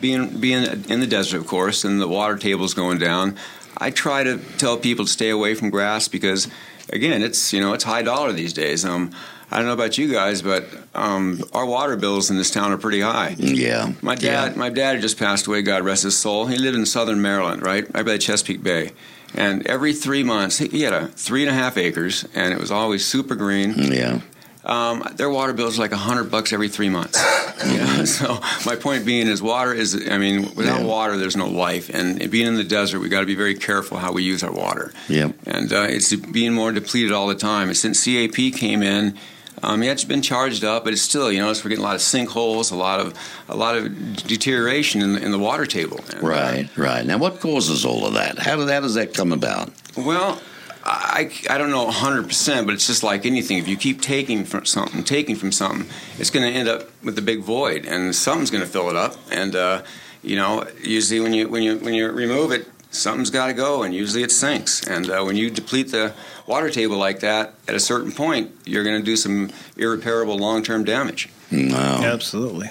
[0.04, 3.36] being being in the desert, of course, and the water table's going down,
[3.78, 6.46] I try to tell people to stay away from grass because,
[6.92, 8.84] again, it's you know it's high dollar these days.
[8.84, 9.10] Um,
[9.50, 10.64] I don't know about you guys, but
[10.94, 13.34] um, our water bills in this town are pretty high.
[13.38, 14.58] Yeah, My dad, Yeah.
[14.58, 15.62] my dad just passed away.
[15.62, 16.46] God rest his soul.
[16.46, 18.90] He lived in Southern Maryland, right, right by the Chesapeake Bay.
[19.34, 22.60] And every three months, he he had a three and a half acres, and it
[22.60, 23.70] was always super green.
[23.76, 24.20] Yeah,
[24.64, 27.18] um, their water bill is like a hundred bucks every three months.
[27.66, 28.04] know?
[28.04, 29.94] So my point being is, water is.
[30.10, 30.86] I mean, without Yeah.
[30.86, 31.90] water, there's no life.
[31.92, 34.52] And being in the desert, we got to be very careful how we use our
[34.52, 34.92] water.
[35.08, 35.34] Yep.
[35.46, 37.68] And uh, it's being more depleted all the time.
[37.68, 39.16] And since CAP came in.
[39.62, 41.94] Um, yeah, it's been charged up, but it's still, you know, we're getting a lot
[41.94, 43.14] of sinkholes, a lot of
[43.48, 43.84] a lot of
[44.26, 46.00] deterioration in the, in the water table.
[46.12, 47.06] And, uh, Right, right.
[47.06, 48.38] Now, what causes all of that?
[48.38, 49.70] How, did, how does that come about?
[49.96, 50.38] Well,
[50.86, 53.56] I, I don't know 100%, but it's just like anything.
[53.58, 57.18] If you keep taking from something, taking from something, it's going to end up with
[57.18, 59.16] a big void, and something's going to fill it up.
[59.30, 59.82] And uh,
[60.22, 63.82] you know, usually when you when you when you remove it, something's got to go,
[63.82, 64.86] and usually it sinks.
[64.86, 66.12] And uh, when you deplete the
[66.46, 70.84] water table like that, at a certain point, you're going to do some irreparable long-term
[70.84, 71.30] damage.
[71.50, 71.76] No.
[71.76, 72.70] Absolutely,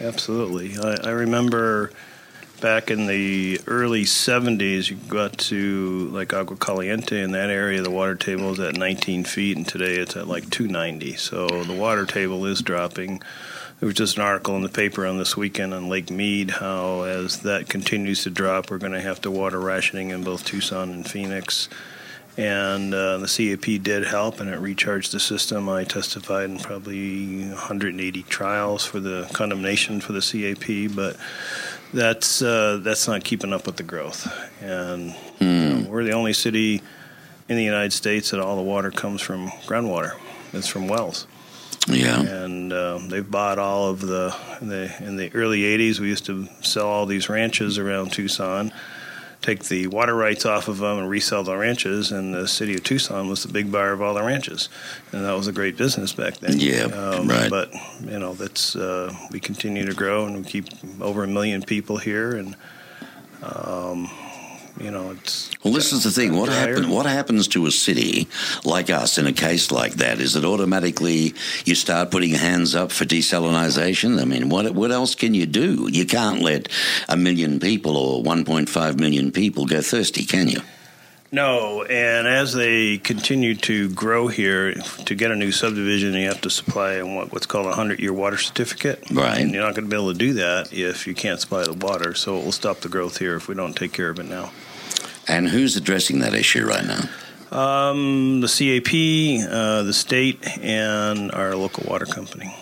[0.00, 0.76] absolutely.
[0.78, 1.92] I, I remember
[2.64, 7.82] back in the early '70s, you got to like Agua Caliente in that area.
[7.82, 11.14] The water table was at 19 feet, and today it's at like 290.
[11.16, 13.20] So the water table is dropping.
[13.80, 17.02] There was just an article in the paper on this weekend on Lake Mead how,
[17.02, 20.90] as that continues to drop, we're going to have to water rationing in both Tucson
[20.90, 21.68] and Phoenix
[22.36, 25.68] and uh, the CAP did help, and it recharged the system.
[25.68, 31.16] I testified in probably 180 trials for the condemnation for the CAP, but
[31.92, 34.26] that's uh, that's not keeping up with the growth.
[34.62, 36.82] And you know, we're the only city
[37.48, 40.12] in the United States that all the water comes from groundwater.
[40.52, 41.26] It's from wells
[41.88, 42.20] Yeah.
[42.20, 46.48] and um, they've bought all of the, the in the early 80s we used to
[46.62, 48.72] sell all these ranches around tucson
[49.44, 52.82] take the water rights off of them and resell the ranches and the city of
[52.82, 54.70] tucson was the big buyer of all the ranches
[55.12, 56.86] and that was a great business back then Yeah,
[57.26, 57.50] right.
[57.50, 60.66] but you know that's uh, we continue to grow and we keep
[61.00, 62.56] over a million people here and
[63.42, 64.08] um,
[64.78, 66.36] you know it's Well, this is the thing.
[66.36, 68.28] What happen, What happens to a city
[68.64, 70.20] like us in a case like that?
[70.20, 71.34] Is it automatically
[71.64, 74.20] you start putting hands up for desalinization?
[74.20, 75.88] I mean, what what else can you do?
[75.90, 76.68] You can't let
[77.08, 80.60] a million people or 1.5 million people go thirsty, can you?
[81.34, 86.40] No, and as they continue to grow here, to get a new subdivision, you have
[86.42, 89.02] to supply what, what's called a 100 year water certificate.
[89.10, 89.40] Right.
[89.40, 91.72] And you're not going to be able to do that if you can't supply the
[91.72, 94.26] water, so it will stop the growth here if we don't take care of it
[94.26, 94.52] now.
[95.26, 97.08] And who's addressing that issue right now?
[97.50, 102.54] Um, the CAP, uh, the state, and our local water company.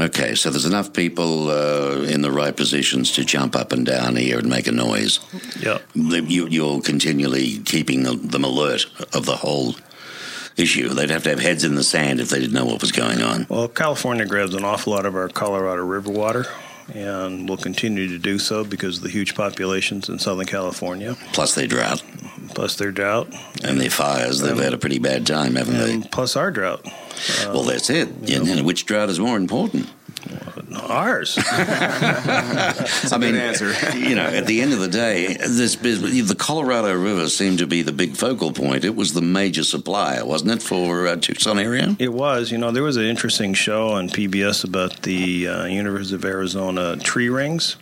[0.00, 4.16] Okay, so there's enough people uh, in the right positions to jump up and down
[4.16, 5.20] here and make a noise.
[5.60, 5.82] Yep.
[5.94, 9.74] You, you're continually keeping them alert of the whole
[10.56, 10.88] issue.
[10.88, 13.20] They'd have to have heads in the sand if they didn't know what was going
[13.20, 13.46] on.
[13.50, 16.46] Well, California grabs an awful lot of our Colorado River water,
[16.94, 21.54] and will continue to do so because of the huge populations in Southern California, Plus
[21.54, 22.02] they drought
[22.54, 23.28] plus their drought,
[23.62, 24.40] and their fires.
[24.40, 26.08] They've had a pretty bad time, haven't they?
[26.08, 26.84] plus our drought.
[27.46, 28.08] Well, that's it.
[28.08, 29.88] And then which drought is more important?
[30.88, 31.38] Ours.
[31.50, 33.72] I mean, answer.
[33.96, 37.66] you know, at the end of the day, this bus- the Colorado River seemed to
[37.66, 38.84] be the big focal point.
[38.84, 41.96] It was the major supplier, wasn't it, for uh, Tucson area?
[41.98, 42.50] It was.
[42.50, 46.96] You know, there was an interesting show on PBS about the uh, University of Arizona
[46.96, 47.76] tree rings.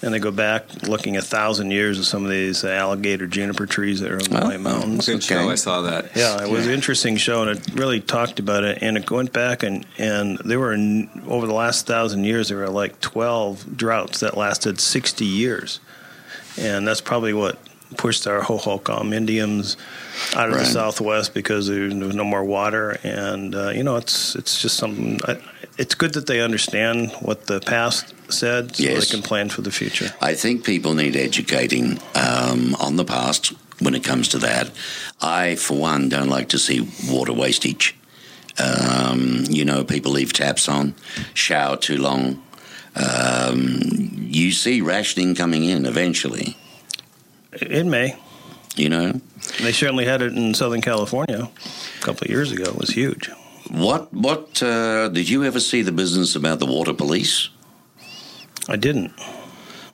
[0.00, 3.98] And they go back looking a thousand years of some of these alligator juniper trees
[4.00, 5.06] that are in the Oh, White Mountains.
[5.06, 5.34] Good Okay.
[5.34, 5.50] show.
[5.50, 6.14] I saw that.
[6.14, 8.78] Yeah, it was an interesting show, and it really talked about it.
[8.80, 10.72] And it went back, and and there were
[11.26, 15.80] over the last thousand years, there were like twelve droughts that lasted sixty years,
[16.56, 17.58] and that's probably what
[17.96, 19.76] pushed our Hohokam Indians
[20.36, 20.60] out of Right.
[20.64, 22.98] the Southwest because there was no more water.
[23.02, 25.18] And uh, you know, it's it's just something.
[25.26, 25.38] I,
[25.78, 29.06] it's good that they understand what the past said, so Yes.
[29.08, 30.12] they can plan for the future.
[30.20, 34.70] I think people need educating um, on the past when it comes to that.
[35.22, 37.94] I, for one, don't like to see water wastage.
[38.58, 40.94] Um, you know, people leave taps on,
[41.32, 42.42] shower too long.
[42.96, 46.56] Um, you see rationing coming in eventually.
[47.52, 48.16] It may.
[48.74, 49.20] You know,
[49.60, 52.64] They certainly had it in Southern California a couple of years ago.
[52.64, 53.30] It was huge.
[53.70, 57.50] What what uh, did you ever see the business about the water police?
[58.68, 59.12] I didn't.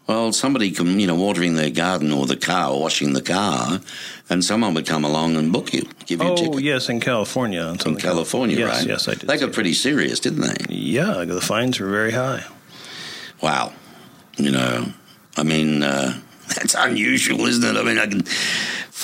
[0.06, 3.80] Well, somebody come, you know, watering their garden or the car, or washing the car,
[4.28, 6.54] and someone would come along and book you, give you a ticket.
[6.54, 7.62] Oh, yes, in California.
[7.68, 8.86] In Southern California, yes, right?
[8.86, 9.28] Yes, I did.
[9.28, 10.74] They got pretty serious, didn't they?
[10.74, 12.44] Yeah, the fines were very high.
[13.40, 13.72] Wow.
[14.36, 14.92] You know,
[15.38, 17.80] I mean, uh, that's unusual, isn't it?
[17.80, 18.24] I mean, I can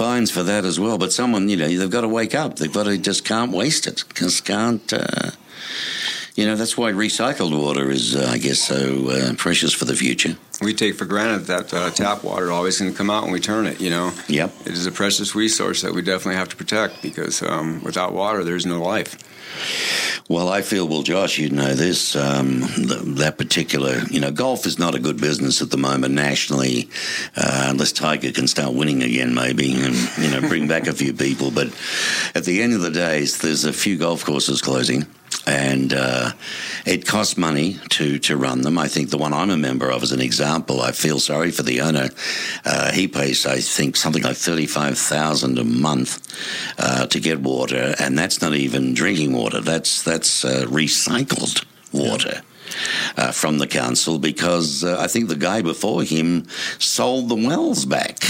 [0.00, 2.56] fines for that as well, but someone, you know, they've got to wake up.
[2.56, 4.02] They've got to just can't waste it.
[4.14, 4.90] Just can't.
[4.90, 5.32] Uh,
[6.36, 9.94] you know, that's why recycled water is, uh, I guess, so uh, precious for the
[9.94, 10.36] future.
[10.62, 13.40] we take for granted that uh, tap water always going to come out when we
[13.40, 13.78] turn it.
[13.78, 14.50] You know, Yep.
[14.64, 18.42] it is a precious resource that we definitely have to protect because um, without water,
[18.42, 19.18] there's no life.
[20.28, 24.64] Well, I feel, well, Josh, you know this, um, th- that particular, you know, golf
[24.64, 26.88] is not a good business at the moment nationally,
[27.36, 31.12] uh, unless Tiger can start winning again, maybe, and, you know, bring back a few
[31.12, 31.50] people.
[31.50, 31.68] But
[32.34, 35.06] at the end of the day, there's a few golf courses closing.
[35.46, 36.32] And uh,
[36.84, 38.76] it costs money to, to run them.
[38.78, 41.62] I think the one I'm a member of, is an example, I feel sorry for
[41.62, 42.10] the owner.
[42.64, 46.20] Uh, he pays, I think, something like thirty-five thousand a month
[46.78, 49.39] uh, to get water, and that's not even drinking water.
[49.48, 52.42] That's that's uh, recycled water.
[53.16, 56.46] Uh, from the council because uh, I think the guy before him
[56.78, 58.20] sold the wells back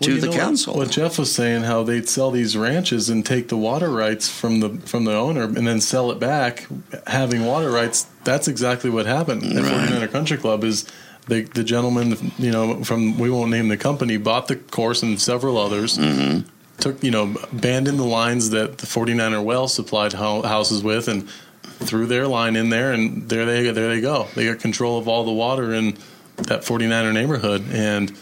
[0.00, 0.74] to the know what- council.
[0.74, 4.60] What, Jeff was saying, how they'd sell these ranches and take the water rights from
[4.60, 6.66] the from the owner and then sell it back,
[7.06, 8.06] having water rights.
[8.24, 9.88] That's exactly what happened at Right.
[9.90, 10.64] 49er Country Club.
[10.64, 10.86] Is
[11.28, 15.20] the the gentleman, you know, from we won't name the company, bought the course and
[15.20, 15.98] several others.
[15.98, 16.48] Mm-hmm.
[16.80, 21.28] Took you know, abandoned the lines that the 49er well supplied ho- houses with, and
[21.62, 24.26] threw their line in there, and there they there they go.
[24.34, 25.96] They got control of all the water in
[26.36, 28.16] that 49er neighborhood, and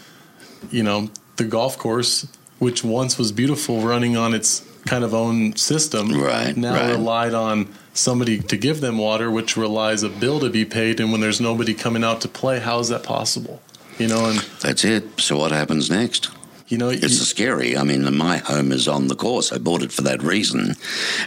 [0.71, 2.27] you know, the golf course,
[2.59, 6.91] which once was beautiful, running on its kind of own system, Right, now right.
[6.91, 10.99] relied on somebody to give them water, which relies a bill to be paid.
[10.99, 13.61] And when there's nobody coming out to play, how is that possible?
[13.97, 15.19] You know, and That's it.
[15.19, 16.29] So what happens next?
[16.69, 17.75] You know, It's you- scary.
[17.77, 19.51] I mean, my home is on the course.
[19.51, 20.75] I bought it for that reason.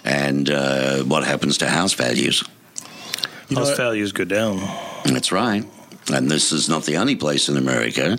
[0.05, 2.43] And uh, what happens to house values?
[3.49, 4.61] you know, House values go down.
[5.05, 5.65] That's right.
[6.13, 8.19] And this is not the only place in America.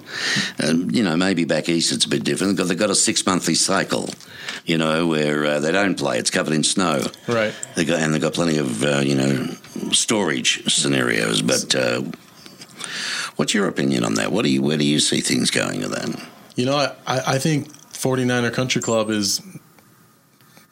[0.63, 3.25] Um, you know, maybe back east it's a bit different because they've got a six
[3.25, 4.09] monthly cycle,
[4.65, 6.17] you know, where uh, they don't play.
[6.17, 7.01] It's covered in snow.
[7.27, 7.53] right.
[7.75, 9.47] They got, and they've got plenty of, uh, you know,
[9.91, 11.41] storage scenarios.
[11.41, 12.03] But uh,
[13.36, 14.31] what's your opinion on that?
[14.31, 16.27] What do you, where do you see things going with that?
[16.56, 16.96] You know, I,
[17.36, 19.42] I think 49er Country Club is,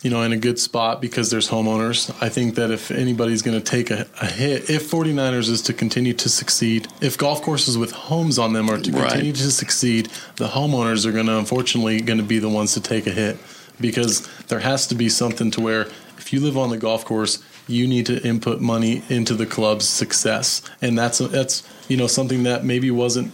[0.04, 2.16] you know, in a good spot because there's homeowners.
[2.22, 5.74] I think that if anybody's going to take a, a hit, if 49ers is to
[5.74, 9.10] continue to succeed, if golf courses with homes on them are to Right.
[9.10, 12.82] continue to succeed, the homeowners are going to unfortunately going to be the ones to
[12.82, 13.38] take a hit
[13.80, 17.44] because there has to be something to where if you live on the golf course,
[17.68, 22.44] you need to input money into the club's success, and that's that's you know something
[22.44, 23.32] that maybe wasn't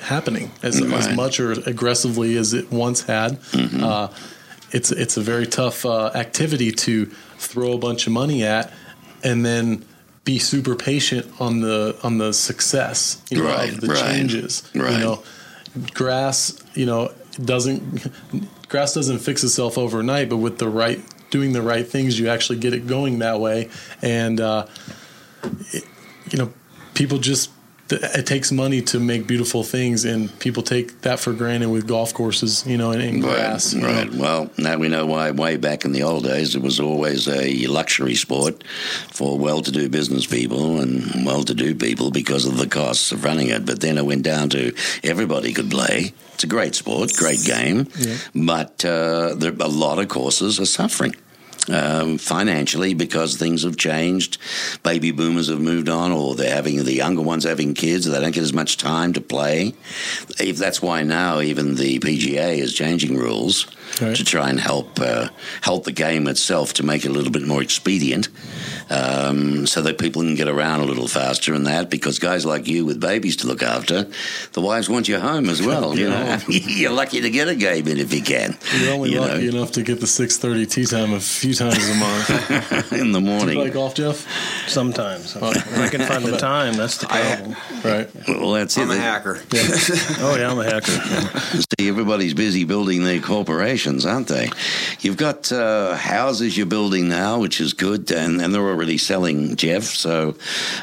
[0.00, 3.38] happening as, as much or aggressively as it once had.
[3.54, 4.08] Uh,
[4.72, 7.06] it's it's a very tough uh, activity to
[7.38, 8.72] throw a bunch of money at,
[9.24, 9.84] and then
[10.24, 14.62] be super patient on the on the success you know, Right, of the right, changes.
[14.74, 14.92] right.
[14.92, 15.22] You know,
[15.94, 17.12] grass you know
[17.44, 18.10] doesn't
[18.68, 22.58] grass doesn't fix itself overnight, but with the right doing the right things, you actually
[22.58, 23.70] get it going that way,
[24.02, 24.66] and uh,
[25.72, 25.84] it,
[26.30, 26.52] you know
[26.94, 27.50] people just
[27.92, 32.14] it takes money to make beautiful things, and people take that for granted with golf
[32.14, 33.74] courses, you know, and, and grass.
[33.74, 33.88] you know.
[33.88, 34.12] Right.
[34.12, 35.30] Well, now we know why.
[35.30, 38.64] Way back in the old days, it was always a luxury sport
[39.10, 43.64] for well-to-do business people and well-to-do people because of the costs of running it.
[43.64, 46.12] But then it went down to everybody could play.
[46.34, 47.86] It's a great sport, great game,
[48.34, 51.14] but uh, there, a lot of courses are suffering.
[51.68, 54.38] Um, financially, because things have changed,
[54.82, 58.32] baby boomers have moved on, or they're having the younger ones having kids, they don't
[58.32, 59.74] get as much time to play.
[60.40, 63.66] If that's why now even the PGA is changing rules
[64.00, 64.16] Right.
[64.16, 65.28] to try and help uh,
[65.62, 68.28] help the game itself to make it a little bit more expedient,
[68.88, 71.90] um, so that people can get around a little faster and that.
[71.90, 74.06] Because guys like you with babies to look after,
[74.52, 75.94] the wives want you home as well.
[76.00, 78.56] You know, you're lucky to get a game in if you can.
[78.78, 81.52] You're only you lucky know, enough to get the six thirty tee time a few
[81.52, 82.92] times a month.
[82.92, 83.56] in the you morning.
[83.56, 84.26] play golf, Jeff?
[84.68, 85.36] Sometimes.
[85.36, 87.56] if I can find the time, that's the I- problem.
[87.84, 88.10] Right.
[88.28, 88.82] well, that's it.
[88.82, 89.40] I'm a hacker.
[90.20, 90.92] Oh, yeah, I'm a hacker.
[91.78, 93.20] See, everybody's busy building their
[93.90, 94.50] corporations, aren't they?
[95.00, 99.56] You've got uh, houses you're building now, which is good, and, and they're already selling,
[99.56, 99.84] Jeff.
[99.84, 100.36] So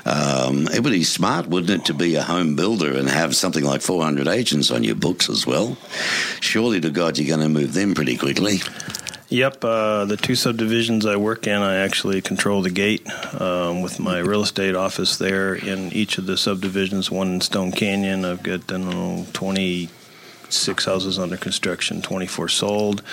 [0.06, 3.64] um, it would be smart, wouldn't it, to be a home builder and have something
[3.64, 5.78] like 400 agents on your books as well?
[6.40, 8.60] Surely to God, you're going to move them pretty quickly.
[9.30, 13.06] Yep, uh, the two subdivisions I work in, I actually control the gate
[13.42, 17.12] um, with my real estate office there in each of the subdivisions.
[17.12, 19.26] One in Stone Canyon, I've got I don't know,
[20.48, 23.04] 26 houses under construction, 24 sold,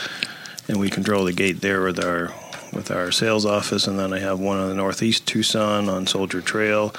[0.68, 2.32] and we control the gate there with our
[2.72, 3.86] with our sales office.
[3.86, 6.92] And then I have one in the northeast Tucson on Soldier Trail.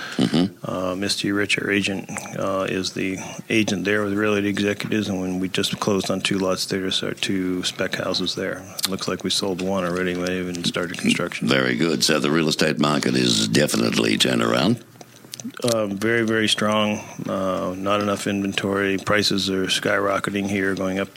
[0.63, 3.17] Uh, Misty Rich, our agent, uh, is the
[3.49, 7.07] agent there with Realty Executives, and when we just closed on two lots there, so
[7.07, 8.63] our two spec houses there.
[8.87, 10.15] Looks like we sold one already.
[10.15, 11.47] We even started construction.
[11.49, 12.03] Very good.
[12.05, 14.81] So the real estate market is definitely turned around.
[15.73, 16.99] Um, very, very strong.
[17.27, 18.97] Uh, not enough inventory.
[18.97, 21.09] Prices are skyrocketing here, going up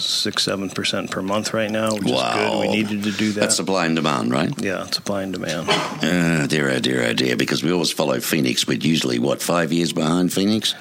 [0.00, 2.30] six, seven percent per month right now, which wow.
[2.30, 2.60] is good.
[2.60, 3.40] We needed to do that.
[3.40, 4.52] That's supply and demand, right?
[4.60, 5.68] Yeah, supply and demand.
[5.68, 7.36] Uh, dear, oh dear, oh dear.
[7.36, 10.74] Because we always follow Phoenix, but usually what five years behind Phoenix?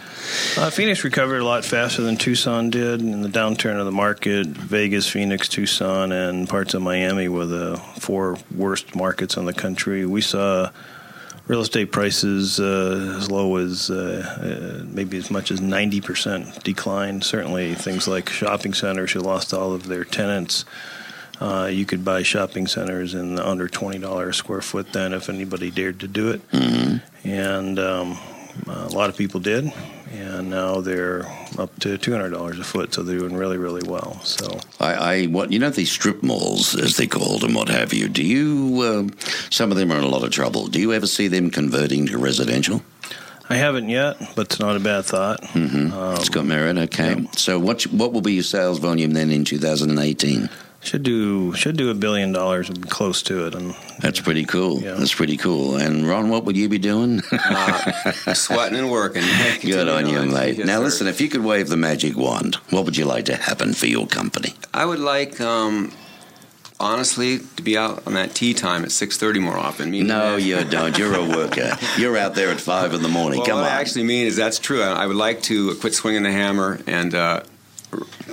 [0.58, 4.48] Uh, Phoenix recovered a lot faster than Tucson did in the downturn of the market.
[4.48, 10.06] Vegas, Phoenix, Tucson, and parts of Miami were the four worst markets in the country.
[10.06, 10.70] We saw
[11.50, 17.22] real estate prices uh, as low as uh, uh, maybe as much as 90% decline.
[17.22, 20.64] Certainly, things like shopping centers who lost all of their tenants.
[21.42, 25.72] Uh, you could buy shopping centers in under $20 a square foot then if anybody
[25.72, 26.52] dared to do it.
[26.52, 27.28] Mm-hmm.
[27.28, 28.18] And um,
[28.68, 29.74] a lot of people did
[30.12, 31.26] and now they're
[31.58, 34.20] up to two hundred dollars a foot, so they're doing really, really well.
[34.24, 37.94] So I, I, what you know these strip malls as they called and what have
[37.94, 38.10] you.
[38.10, 38.82] Do you?
[38.82, 40.68] Uh, some of them are in a lot of trouble.
[40.68, 42.82] Do you ever see them converting to residential?
[43.50, 45.42] I haven't yet, but it's not a bad thought.
[45.42, 45.92] Mm-hmm.
[45.92, 46.78] Um, it's got merit.
[46.78, 47.16] Okay.
[47.20, 47.32] Yeah.
[47.32, 50.50] So what what will be your sales volume then in 2018?
[50.82, 54.80] Should do should do a billion dollars, close to it, and that's pretty cool.
[54.82, 54.94] Yeah.
[54.94, 55.76] That's pretty cool.
[55.76, 57.22] And Ron, what would you be doing?
[57.34, 59.24] uh, sweating and working.
[59.62, 60.58] Good on you, mate.
[60.58, 60.84] Yes, now sir.
[60.86, 63.88] listen, if you could wave the magic wand, what would you like to happen for
[63.88, 64.54] your company?
[64.74, 65.42] I would like.
[65.42, 65.92] Um,
[66.80, 69.92] honestly, to be out on that tee time at six thirty more often.
[70.08, 70.98] no, you don't.
[70.98, 71.78] You're a worker.
[71.98, 73.40] You're out there at five in the morning.
[73.40, 73.74] Well, Come what on.
[73.74, 74.82] I actually mean is that's true.
[74.82, 77.42] I, I would like to quit swinging the hammer and uh,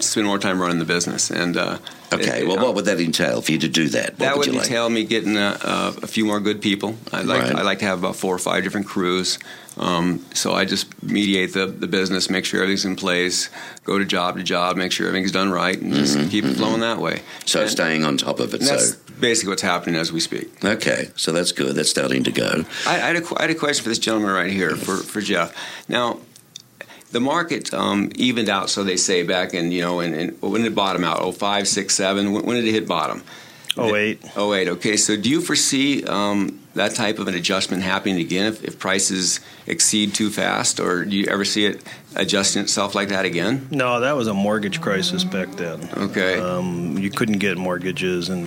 [0.00, 1.30] spend more time running the business.
[1.30, 1.78] And uh,
[2.12, 4.11] okay, it, well, what would that entail for you to do that?
[4.11, 4.92] What that would, would entail like?
[4.92, 6.96] me getting a, a, few more good people.
[7.12, 7.57] I'd like right.
[7.57, 9.38] I like to have about four or five different crews.
[9.78, 13.50] Um, so I just mediate the, the business, make sure everything's in place,
[13.84, 16.48] go to job to job, make sure everything's done right, and just mm-hmm, keep it
[16.48, 16.57] mm-hmm.
[16.57, 17.20] flowing that way.
[17.44, 18.62] So and, staying on top of it.
[18.62, 18.98] that's so.
[19.20, 20.64] basically what's happening as we speak.
[20.64, 21.76] Okay, so that's good.
[21.76, 22.64] That's starting to go.
[22.86, 25.20] I, I, had, a, I had a question for this gentleman right here, for, for
[25.20, 25.54] Jeff.
[25.90, 26.20] Now,
[27.12, 30.72] the market um, evened out, so they say, back in, you know, and when did
[30.72, 31.20] it bottom out?
[31.20, 32.32] Oh, five, six, seven?
[32.32, 33.22] When, when did it hit bottom?
[33.78, 34.22] Oh, eight.
[34.36, 34.68] Oh, eight.
[34.68, 38.78] Okay, so do you foresee um, that type of an adjustment happening again if, if,
[38.78, 41.82] prices exceed too fast, or do you ever see it
[42.14, 43.68] adjusting itself like that again?
[43.70, 45.88] No, that was a mortgage crisis back then.
[45.94, 46.38] Okay.
[46.38, 48.46] Um, you couldn't get mortgages, and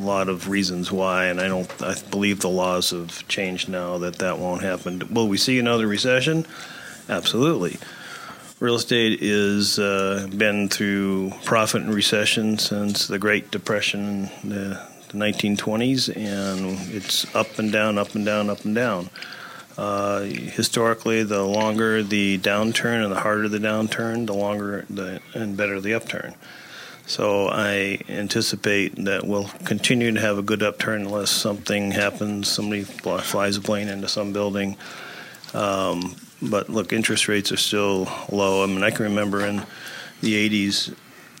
[0.00, 1.82] a lot of reasons why, and I don't.
[1.82, 5.02] I believe the laws have changed now that that won't happen.
[5.10, 6.46] Will we see another recession?
[7.10, 7.76] Absolutely.
[8.60, 14.88] Real estate is uh, been through profit and recession since the Great Depression in the,
[15.08, 19.10] the 1920s, and it's up and down, up and down, up and down.
[19.76, 25.56] Uh, historically, the longer the downturn and the harder the downturn, the longer the, and
[25.56, 26.32] better the upturn.
[27.06, 32.84] So I anticipate that we'll continue to have a good upturn unless something happens, somebody
[32.84, 34.76] flies a plane into some building.
[35.54, 38.62] Um, but look, interest rates are still low.
[38.62, 39.64] I mean, I can remember in
[40.20, 40.94] the 80s,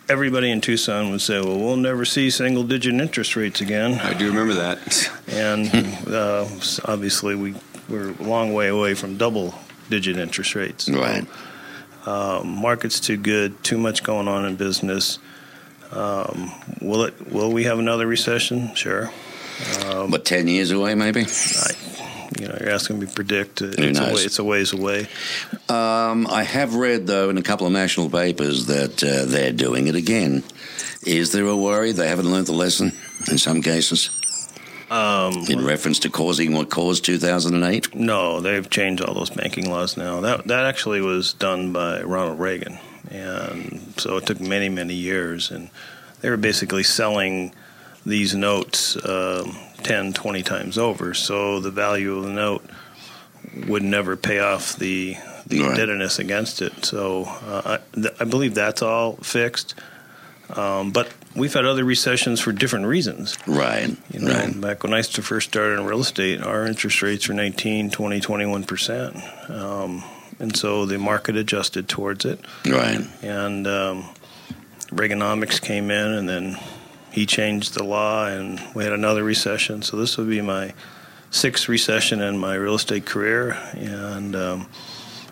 [0.08, 3.98] everybody in Tucson would say, well, we'll never see single digit interest rates again.
[4.00, 5.10] I do remember that.
[5.28, 5.68] and
[6.08, 6.46] uh,
[6.84, 7.54] obviously, we,
[7.88, 9.54] we're a long way away from double
[9.88, 10.88] digit interest rates.
[10.88, 11.26] Right.
[12.06, 15.18] Um, market's too good, too much going on in business.
[15.92, 17.30] Um, will it?
[17.30, 18.74] Will we have another recession?
[18.74, 19.10] Sure.
[19.84, 21.22] Um, but ten years away, maybe.
[21.22, 21.74] I,
[22.40, 23.60] you know, you're asking me to predict.
[23.60, 23.98] It's, Who knows?
[23.98, 25.00] A, way, it's a ways away.
[25.68, 29.88] Um, I have read, though, in a couple of national papers that uh, they're doing
[29.88, 30.42] it again.
[31.02, 32.92] Is there a worry they haven't learned the lesson
[33.30, 34.10] in some cases?
[34.90, 37.94] Um, in reference to causing what caused 2008?
[37.94, 40.20] No, they've changed all those banking laws now.
[40.20, 42.76] That that actually was done by Ronald Reagan,
[43.08, 45.70] and so it took many many years, and
[46.22, 47.54] they were basically selling
[48.04, 51.14] these notes um, 10, 20 times over.
[51.14, 52.64] So the value of the note
[53.66, 55.16] would never pay off the
[55.46, 55.70] the right.
[55.70, 56.84] indebtedness against it.
[56.84, 59.74] So uh, I, th- I, believe that's all fixed.
[60.54, 63.36] Um, but we've had other recessions for different reasons.
[63.48, 63.96] Right.
[64.12, 64.60] You know, right.
[64.60, 68.64] back when I first started in real estate, our interest rates were 19, 20, 21
[68.64, 69.16] percent.
[69.48, 70.04] Um,
[70.38, 72.40] and so the market adjusted towards it.
[72.64, 73.00] Right.
[73.22, 74.08] And um,
[74.90, 76.58] Reaganomics came in, and then
[77.10, 79.82] he changed the law, and we had another recession.
[79.82, 80.74] So this would be my
[81.30, 84.68] sixth recession in my real estate career, and um,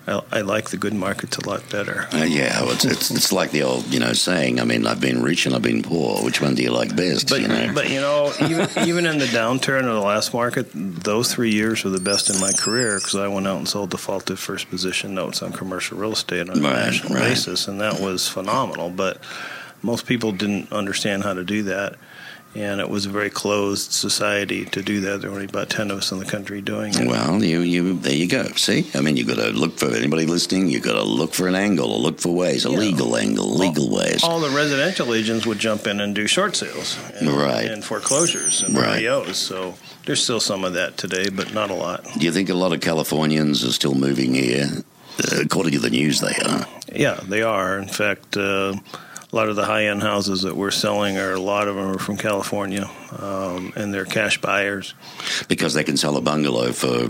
[0.09, 2.09] I, I, like the good markets a lot better.
[2.13, 4.61] Uh, yeah, well, it's, it's, it's like the old you know saying.
[4.61, 6.25] I mean, I've been rich and I've been poor.
[6.25, 7.29] Which one do you like best?
[7.29, 10.71] But you know, but you know, even even in the downturn of the last market,
[10.73, 13.91] those three years were the best in my career because I went out and sold
[13.91, 17.29] defaulted first position notes on commercial real estate on a right, national right.
[17.29, 18.89] basis, and that was phenomenal.
[18.91, 19.19] But
[19.83, 21.95] most people didn't understand how to do that.
[22.55, 25.21] and it was a very closed society to do that.
[25.21, 27.07] There were only about ten of us in the country doing it.
[27.07, 28.45] Well, you, you, there you go.
[28.57, 30.69] See, I mean, you've got to look for anybody listening.
[30.69, 32.79] You've got to look for an angle, or look for ways, a Yeah.
[32.79, 34.25] legal angle, legal ways.
[34.25, 37.71] All the residential agents would jump in and do short sales, and, Right.
[37.71, 39.03] and foreclosures and Right.
[39.05, 39.37] REOs.
[39.37, 39.75] So
[40.07, 42.03] there's still some of that today, but not a lot.
[42.19, 44.69] Do you think a lot of Californians are still moving here?
[45.23, 46.67] Uh, according to the news, they are.
[46.95, 47.79] Yeah, they are.
[47.79, 48.75] In fact, uh,
[49.33, 51.99] a lot of the high-end houses that we're selling are a lot of them are
[51.99, 54.95] from California, um, and they're cash buyers.
[55.49, 57.09] because they can sell a bungalow for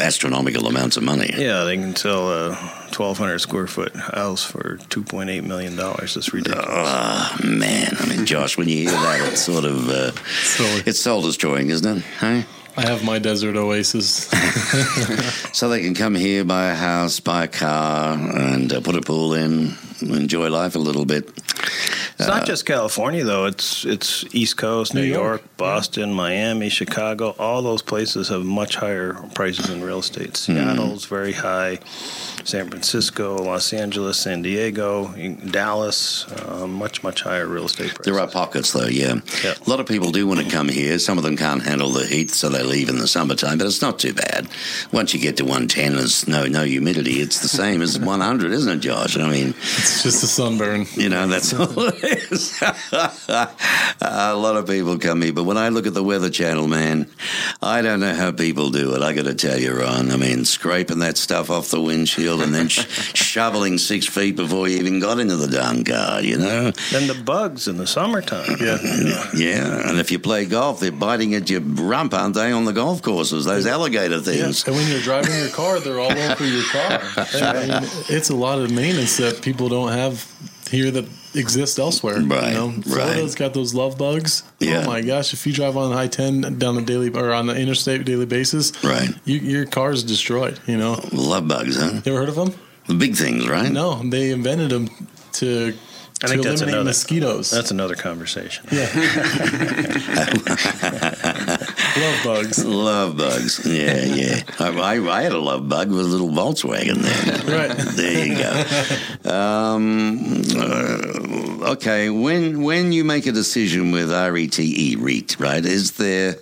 [0.00, 1.32] astronomical amounts of money.
[1.36, 6.14] Yeah, they can sell a 1,200 square foot house for 2.8 million dollars.
[6.14, 6.66] That's ridiculous.
[6.68, 7.94] Ah, man.
[8.00, 10.10] I mean, Josh, when you hear that, it's sort of uh,
[10.86, 12.04] it's soul destroying, isn't it?
[12.18, 12.42] Huh?
[12.78, 14.28] I have my desert oasis.
[15.56, 19.00] So they can come here, buy a house, buy a car, and uh, put a
[19.00, 21.30] pool in, enjoy life a little bit.
[22.18, 23.44] It's not just California though.
[23.44, 27.34] It's it's East Coast, New, New York, York, Boston, Miami, Chicago.
[27.38, 30.36] All those places have much higher prices in real estate.
[30.36, 31.78] Seattle's very high.
[32.44, 35.08] San Francisco, Los Angeles, San Diego,
[35.50, 38.04] Dallas, uh, much much higher real estate prices.
[38.04, 39.16] There are pockets, though, yeah.
[39.42, 39.54] Yeah.
[39.66, 40.98] A lot of people do want to come here.
[41.00, 43.82] Some of them can't handle the heat, so they leave in the summertime, but it's
[43.82, 44.46] not too bad.
[44.92, 47.14] Once you get to 110, there's no, no humidity.
[47.20, 49.16] It's the same as 100, isn't it, Josh?
[49.16, 50.86] I mean, It's just a sunburn.
[50.94, 52.60] You know, that's all it is.
[52.62, 57.08] a lot of people come here, but when I look at the Weather Channel, man,
[57.62, 59.02] I don't know how people do it.
[59.02, 60.10] I got to tell you, Ron.
[60.10, 64.68] I mean, scraping that stuff off the windshield and then sh- shoveling six feet before
[64.68, 66.70] you even got into the darn car, you know?
[66.92, 68.56] Then the bugs in the summertime.
[68.60, 68.78] Yeah.
[69.34, 72.72] Yeah, and if you play golf, they're biting at your rump, aren't they, on the
[72.72, 73.44] golf courses?
[73.44, 74.66] Those alligator Yeah, things.
[74.66, 77.00] and when you're driving your car, they're all over your car.
[77.16, 80.30] I mean, it's a lot of maintenance that people don't have
[80.70, 81.04] here that
[81.36, 82.20] exist elsewhere.
[82.20, 82.68] Right, You know?
[82.68, 82.84] right.
[82.84, 84.42] Florida's got those love bugs.
[84.46, 84.82] Oh yeah.
[84.84, 85.32] Oh my gosh!
[85.32, 88.72] If you drive on I ten down the daily or on the interstate daily basis,
[88.84, 89.10] Right.
[89.24, 90.58] you, your car is destroyed.
[90.66, 91.00] You know.
[91.12, 92.00] Love bugs, huh?
[92.04, 92.54] You ever heard of them?
[92.86, 93.70] The big things, right?
[93.72, 94.88] No, they invented them
[95.34, 95.74] to.
[96.22, 97.50] I to that's eliminate another mosquitoes.
[97.50, 98.64] That's another conversation.
[98.72, 98.86] yeah.
[102.00, 102.64] love bugs.
[102.64, 103.66] Love bugs.
[103.66, 104.42] Yeah, yeah.
[104.58, 107.68] I, I, I had a love bug with a little Volkswagen there.
[107.68, 107.76] Right.
[107.76, 109.30] There you go.
[109.30, 116.36] Um, uh, okay, when when you make a decision with RETE, REIT, right, is there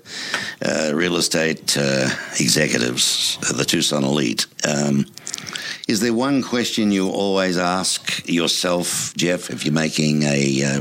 [0.65, 2.09] uh, real estate uh,
[2.39, 5.07] executives, uh, the Tucson Elite, um,
[5.87, 10.81] is there one question you always ask yourself, Jeff, if you're making a, uh,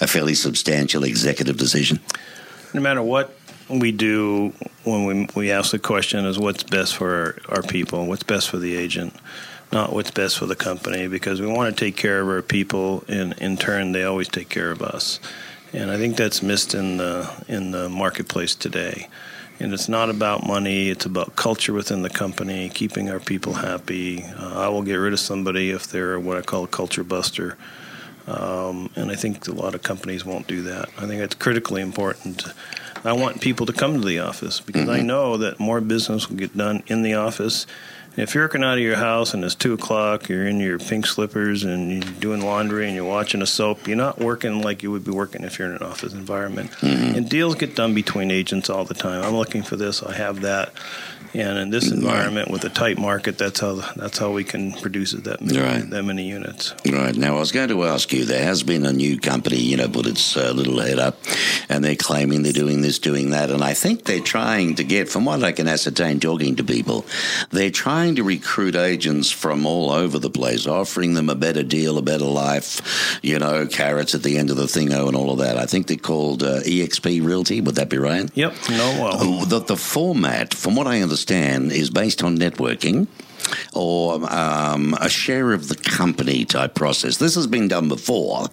[0.00, 2.00] a fairly substantial executive decision?
[2.74, 3.36] no matter what
[3.68, 4.52] we do
[4.84, 8.48] when we, we ask the question is what's best for our, our people, what's best
[8.48, 9.14] for the agent,
[9.70, 13.04] not what's best for the company, because we want to take care of our people,
[13.08, 15.20] and in turn, they always take care of us.
[15.72, 19.08] And I think that's missed in the in the marketplace today.
[19.62, 24.24] And it's not about money; it's about culture within the company, keeping our people happy.
[24.24, 27.56] Uh, I will get rid of somebody if they're what I call a culture buster.
[28.26, 30.88] Um, and I think a lot of companies won't do that.
[30.98, 32.44] I think it's critically important.
[33.04, 36.36] I want people to come to the office because I know that more business will
[36.36, 37.66] get done in the office.
[38.16, 41.06] If you're working out of your house and it's two o'clock, you're in your pink
[41.06, 44.90] slippers and you're doing laundry and you're watching a soap, you're not working like you
[44.90, 46.70] would be working if you're in an office environment.
[46.72, 47.16] Mm-hmm.
[47.16, 49.24] And deals get done between agents all the time.
[49.24, 50.74] I'm looking for this, I have that.
[51.34, 55.14] And in this environment with a tight market, that's how that's how we can produce
[55.14, 55.88] it that many, Right.
[55.90, 56.74] that many units.
[56.86, 57.16] Right.
[57.16, 59.88] Now, I was going to ask you, there has been a new company, you know,
[59.88, 61.18] put its uh, little head up,
[61.70, 63.50] and they're claiming they're doing this, doing that.
[63.50, 67.06] And I think they're trying to get, from what I can ascertain talking to people,
[67.50, 71.96] they're trying to recruit agents from all over the place, offering them a better deal,
[71.96, 75.38] a better life, you know, carrots at the end of the thingo and all of
[75.38, 75.56] that.
[75.56, 77.60] I think they're called uh, EXP Realty.
[77.62, 78.30] Would that be right?
[78.34, 78.54] Yep.
[78.70, 78.98] No.
[79.00, 79.16] Well.
[79.18, 81.21] Oh, The, the format, from what I understand,
[81.70, 83.06] is based on networking
[83.74, 87.16] or um, a share of the company type process.
[87.16, 88.46] This has been done before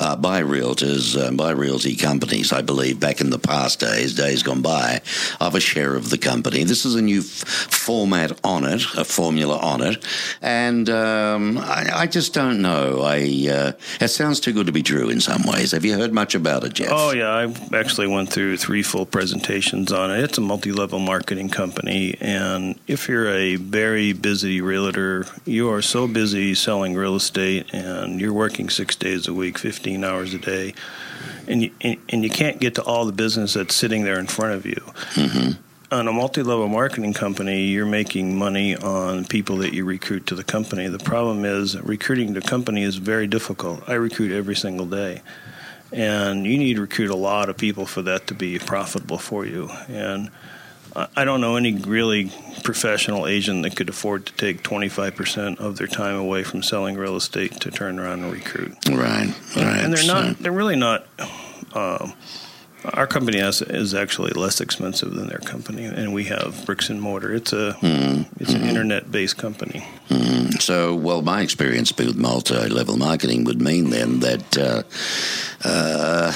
[0.00, 4.42] uh, by realtors, uh, by realty companies, I believe, back in the past days, days
[4.42, 5.00] gone by,
[5.40, 6.64] of a share of the company.
[6.64, 10.04] This is a new f- format on it, a formula on it,
[10.40, 13.02] and um, I, I just don't know.
[13.02, 13.18] I
[13.50, 15.72] uh, it sounds too good to be true in some ways.
[15.72, 16.88] Have you heard much about it, Jeff?
[16.90, 20.22] Oh yeah, I actually went through three full presentations on it.
[20.22, 26.06] It's a multi-level marketing company, and if you're a very busy realtor, you are so
[26.06, 30.74] busy selling real estate, and you're working six days a week, 15 hours a day,
[31.46, 34.26] and you and, and you can't get to all the business that's sitting there in
[34.26, 34.82] front of you.
[35.14, 35.62] Mm-hmm.
[35.92, 40.42] On a multi-level marketing company, you're making money on people that you recruit to the
[40.42, 40.88] company.
[40.88, 43.88] The problem is recruiting the company is very difficult.
[43.88, 45.22] I recruit every single day
[45.92, 49.46] and you need to recruit a lot of people for that to be profitable for
[49.46, 49.70] you.
[49.88, 50.30] And
[51.14, 52.32] I don't know any really
[52.64, 57.16] professional agent that could afford to take 25% of their time away from selling real
[57.16, 58.74] estate to turn around and recruit.
[58.88, 59.84] Right, right.
[59.84, 60.38] And they're not.
[60.38, 61.06] They're really not.
[61.74, 62.14] Um,
[62.94, 67.00] our company has, is actually less expensive than their company, and we have bricks and
[67.00, 67.34] mortar.
[67.34, 68.42] It's a Mm-hmm.
[68.42, 69.84] it's an internet based company.
[70.60, 74.82] So, well, my experience with multi-level marketing would mean then that uh,
[75.64, 76.32] uh,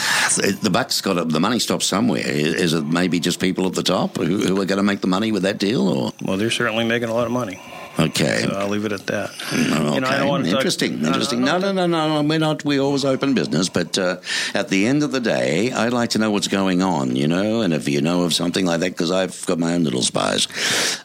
[0.62, 2.22] the buck's got to, the money stops somewhere.
[2.26, 5.07] Is it maybe just people at the top who, who are going to make the
[5.07, 7.61] money with that deal, or Well, they're certainly making a lot of money.
[8.07, 8.42] Okay?
[8.44, 9.30] So I'll leave it at that.
[9.53, 9.68] Okay, You
[10.01, 11.44] know, I don't want to talk- interesting, I- I interesting.
[11.44, 12.64] don't No, no, no, no, we're not.
[12.64, 14.16] We always open business, but uh,
[14.55, 17.61] at the end of the day, I'd like to know what's going on, you know.
[17.62, 20.48] And if you know of something like that, because I've got my own little spies.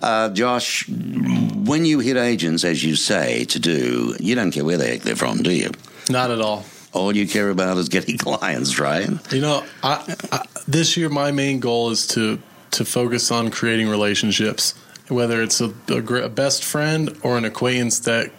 [0.01, 4.77] Uh, Josh, when you hit agents, as you say to do, you don't care where
[4.77, 5.71] the heck they're from, do you?
[6.09, 6.65] Not at all.
[6.93, 9.09] All you care about is getting clients, right?
[9.31, 12.39] You know, I, I, this year my main goal is to
[12.71, 14.73] to focus on creating relationships,
[15.07, 18.31] whether it's a, a, a best friend or an acquaintance that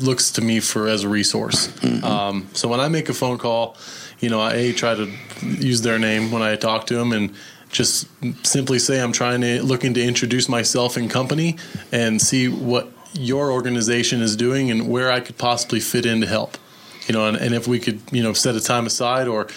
[0.00, 1.68] looks to me for as a resource.
[2.04, 3.76] Um, so when I make a phone call,
[4.20, 5.10] you know, I a, try to
[5.42, 7.34] use their name when I talk to them and
[7.70, 8.06] just
[8.46, 11.56] simply say I'm trying to looking to introduce myself and company
[11.92, 16.26] and see what your organization is doing and where I could possibly fit in to
[16.26, 16.56] help.
[17.06, 19.48] You know, and, and if we could, you know, set a time aside or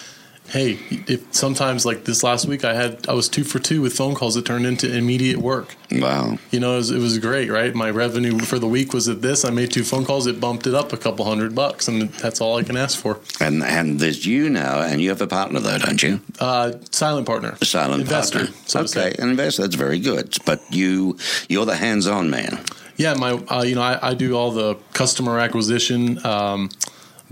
[0.48, 0.78] hey,
[1.08, 4.14] if sometimes like this last week I had I was two for two with phone
[4.14, 5.74] calls that turned into immediate work.
[5.90, 6.38] Wow.
[6.50, 7.74] You know, it was, it was great, right?
[7.74, 9.44] My revenue for the week was at this.
[9.44, 10.26] I made two phone calls.
[10.26, 13.20] It bumped it up a couple hundred bucks, and that's all I can ask for.
[13.40, 16.20] And and there's you now, and you have a partner though, don't you?
[16.40, 18.40] Uh, silent partner, A silent investor.
[18.40, 18.56] partner.
[18.66, 19.62] So okay, an investor.
[19.62, 20.36] That's very good.
[20.44, 21.16] But you,
[21.48, 22.60] you're the hands-on man.
[22.96, 26.70] Yeah, my uh, you know I, I do all the customer acquisition, um,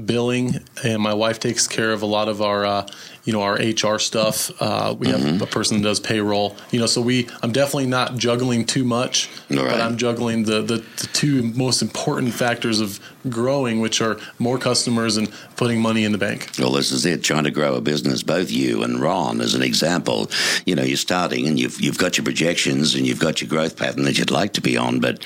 [0.05, 2.87] billing, and my wife takes care of a lot of our uh,
[3.25, 4.51] you know our HR stuff.
[4.61, 5.27] Uh, we Mm-hmm.
[5.35, 6.57] have a person that does payroll.
[6.71, 9.81] You know, so we I'm definitely not juggling too much, All but.
[9.81, 15.17] I'm juggling the, the the two most important factors of growing, which are more customers
[15.17, 16.51] and putting money in the bank.
[16.59, 17.23] Well, this is it.
[17.23, 18.23] Trying to grow a business.
[18.23, 20.31] Both you and Ron, as an example,
[20.67, 23.77] you know, you're starting and you've you've got your projections and you've got your growth
[23.77, 25.01] pattern that you'd like to be on.
[25.01, 25.25] But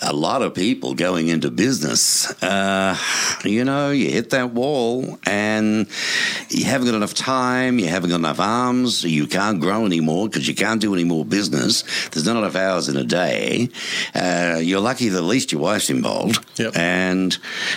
[0.00, 2.96] a lot of people going into business, uh,
[3.44, 5.86] you know, you hit that wall and
[6.48, 10.48] you haven't got enough time, you haven't got enough arms, you can't grow anymore because
[10.48, 11.84] you can't do any more business.
[12.10, 13.68] There's not enough hours in a day.
[14.14, 16.44] Uh, you're lucky that at least your wife's involved.
[16.58, 16.76] Yep.
[16.76, 17.17] And,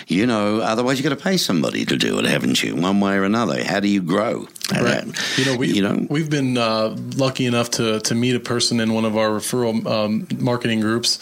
[0.07, 2.75] you know, otherwise you've got to pay somebody to do it, haven't you?
[2.75, 3.63] One way or another.
[3.63, 4.47] How do you grow?
[4.71, 5.05] Right.
[5.37, 8.79] You know, we you know, we've been uh, lucky enough to to meet a person
[8.79, 11.19] in one of our referral um, marketing groups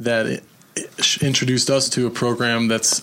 [0.00, 0.44] that it,
[0.76, 3.02] it introduced us to a program that's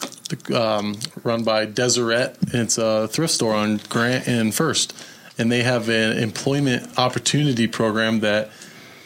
[0.53, 2.37] um, run by Deseret.
[2.53, 4.93] It's a thrift store on Grant and First,
[5.37, 8.49] and they have an employment opportunity program that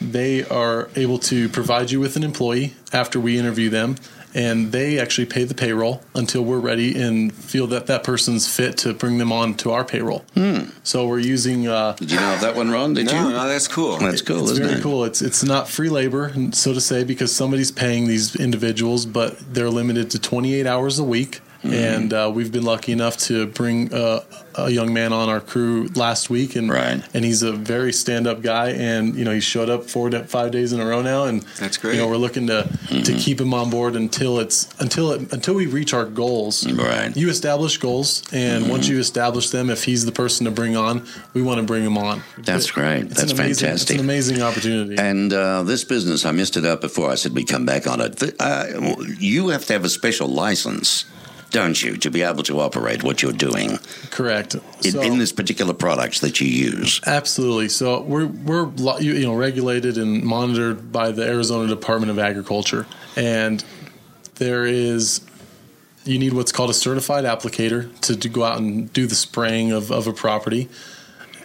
[0.02, 3.96] they are able to provide you with an employee after we interview them
[4.34, 8.78] and they actually pay the payroll until we're ready and feel that that person's fit
[8.80, 10.24] to bring them on to our payroll.
[10.84, 11.68] So we're using.
[11.68, 12.94] Uh, did you know that one, Ron?
[12.94, 13.30] Did No, you?
[13.34, 13.98] no, that's cool.
[13.98, 14.84] That's cool, it's isn't very it?
[14.84, 15.04] cool.
[15.04, 19.70] It's it's not free labor, so to say, because somebody's paying these individuals, but they're
[19.70, 21.42] limited to 28 hours a week.
[21.60, 21.74] Mm-hmm.
[21.74, 24.22] And uh, we've been lucky enough to bring uh,
[24.56, 27.04] a young man on our crew last week, and Right.
[27.14, 30.52] and he's a very stand-up guy, and you know he showed up four to five
[30.52, 31.96] days in a row now, and That's great.
[31.96, 33.04] You know we're looking to Mm-hmm.
[33.04, 36.66] to keep him on board until it's until it until we reach our goals.
[36.72, 37.16] Right.
[37.16, 38.94] You establish goals, and once Mm-hmm.
[38.94, 41.98] you establish them, if he's the person to bring on, we want to bring him
[41.98, 42.24] on.
[42.38, 43.04] That's great.
[43.08, 43.90] It's That's amazing, fantastic.
[43.96, 44.96] It's an amazing opportunity.
[44.98, 48.00] And uh, this business, I missed it up before I said we'd come back on
[48.00, 48.24] it.
[48.40, 51.06] Uh, you have to have a special license,
[51.52, 53.80] don't you, to be able to operate what you're doing
[54.12, 54.56] Correct.
[54.84, 57.02] in, So- in this particular products that you use.
[57.06, 57.70] Absolutely.
[57.70, 58.70] So we're we're
[59.00, 62.86] you you know regulated and monitored by the Arizona Department of Agriculture,
[63.16, 63.64] and
[64.36, 65.22] there is
[66.06, 69.72] you need what's called a certified applicator to, to go out and do the spraying
[69.72, 70.70] of, of a property.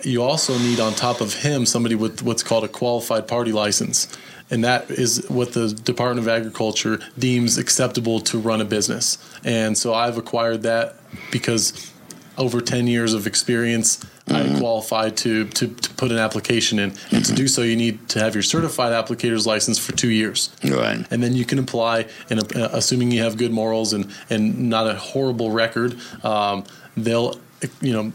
[0.03, 4.07] You also need on top of him somebody with what's called a qualified party license.
[4.51, 9.19] And that is what the Department of Agriculture deems acceptable to run a business.
[9.43, 10.97] And so I've acquired that
[11.31, 11.93] because
[12.37, 16.95] over 10 years of experience, I'm qualified to, to, to put an application in.
[17.11, 20.51] And to do so, you need to have your certified applicator's license for two years.
[20.65, 21.07] Right.
[21.11, 24.89] And then you can apply, and uh, assuming you have good morals and, and not
[24.89, 26.65] a horrible record, um,
[26.97, 27.39] they'll,
[27.81, 28.13] you know,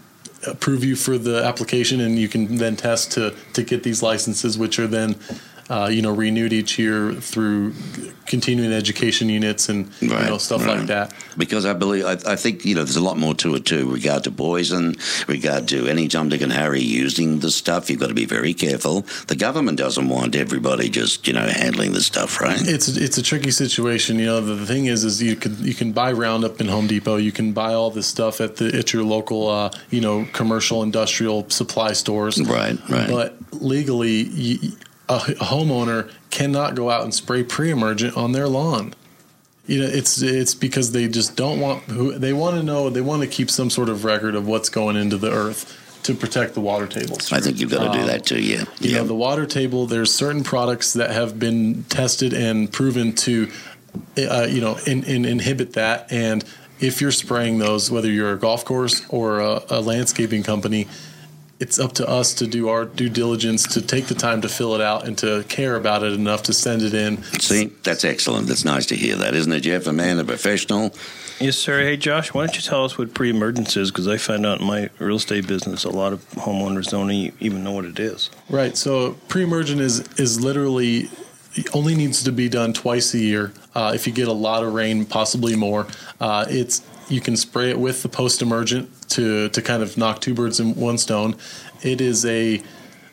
[0.47, 4.57] approve you for the application, and you can then test to, to get these licenses,
[4.57, 5.15] which are then
[5.69, 7.73] uh, you know, renewed each year through
[8.25, 10.77] continuing education units and you know stuff right.
[10.77, 11.13] like that.
[11.37, 13.91] Because I believe, I, I think you know, there's a lot more to it too.
[13.91, 14.95] Regard to poison,
[15.27, 18.53] regard to any Tom, Dick, and Harry using the stuff, you've got to be very
[18.53, 19.01] careful.
[19.27, 22.59] The government doesn't want everybody just you know handling the stuff, right?
[22.61, 24.17] It's it's a tricky situation.
[24.17, 26.87] You know, the, the thing is, is you can you can buy Roundup in Home
[26.87, 27.17] Depot.
[27.17, 30.81] You can buy all this stuff at the at your local, uh, you know, commercial
[30.81, 32.41] industrial supply stores.
[32.41, 33.07] Right, right.
[33.09, 34.71] But legally, you,
[35.09, 38.93] a, homeowner cannot go out and spray pre-emergent on their lawn.
[39.65, 42.89] You know, it's it's because they just don't want who they want to know.
[42.89, 46.15] They want to keep some sort of record of what's going into the earth to
[46.15, 47.31] protect the water tables.
[47.31, 48.41] I think you've got to do Um, that too.
[48.41, 48.97] Yeah, You yeah.
[48.99, 49.85] know, the water table.
[49.85, 53.51] There's certain products that have been tested and proven to,
[54.17, 56.07] uh, you know, in, in, inhibit that.
[56.11, 56.43] And
[56.79, 60.87] if you're spraying those, whether you're a golf course or a, a landscaping company,
[61.59, 64.75] it's up to us to do our due diligence to take the time to fill
[64.75, 67.21] it out and to care about it enough to send it in.
[67.39, 68.47] See, that's excellent.
[68.47, 69.85] That's nice to hear that, isn't it, Jeff?
[69.87, 70.93] A man, a professional.
[71.39, 71.81] Yes, sir.
[71.81, 73.91] Hey, Josh, why don't you tell us what pre-emergence is?
[73.91, 77.31] Because I find out in my real estate business, a lot of homeowners don't e-
[77.39, 78.29] even know what it is.
[78.49, 78.75] Right.
[78.75, 81.09] So pre-emergent is is literally
[81.73, 83.53] only needs to be done twice a year.
[83.75, 85.87] Uh, if you get a lot of rain, possibly more,
[86.21, 90.33] uh, it's you can spray it with the post-emergent to to kind of knock two
[90.33, 91.35] birds in one stone.
[91.81, 92.61] It is a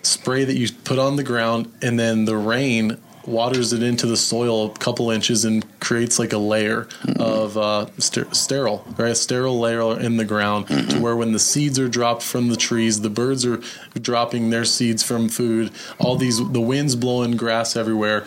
[0.02, 4.16] spray that you put on the ground, and then the rain waters it into the
[4.16, 6.86] soil a couple inches and creates like a layer
[7.18, 9.10] of uh, ster- sterile, right?
[9.10, 12.56] A sterile layer in the ground to where when the seeds are dropped from the
[12.56, 13.60] trees, the birds are
[13.94, 15.72] dropping their seeds from food.
[15.98, 18.26] All these, the wind's blowing grass everywhere.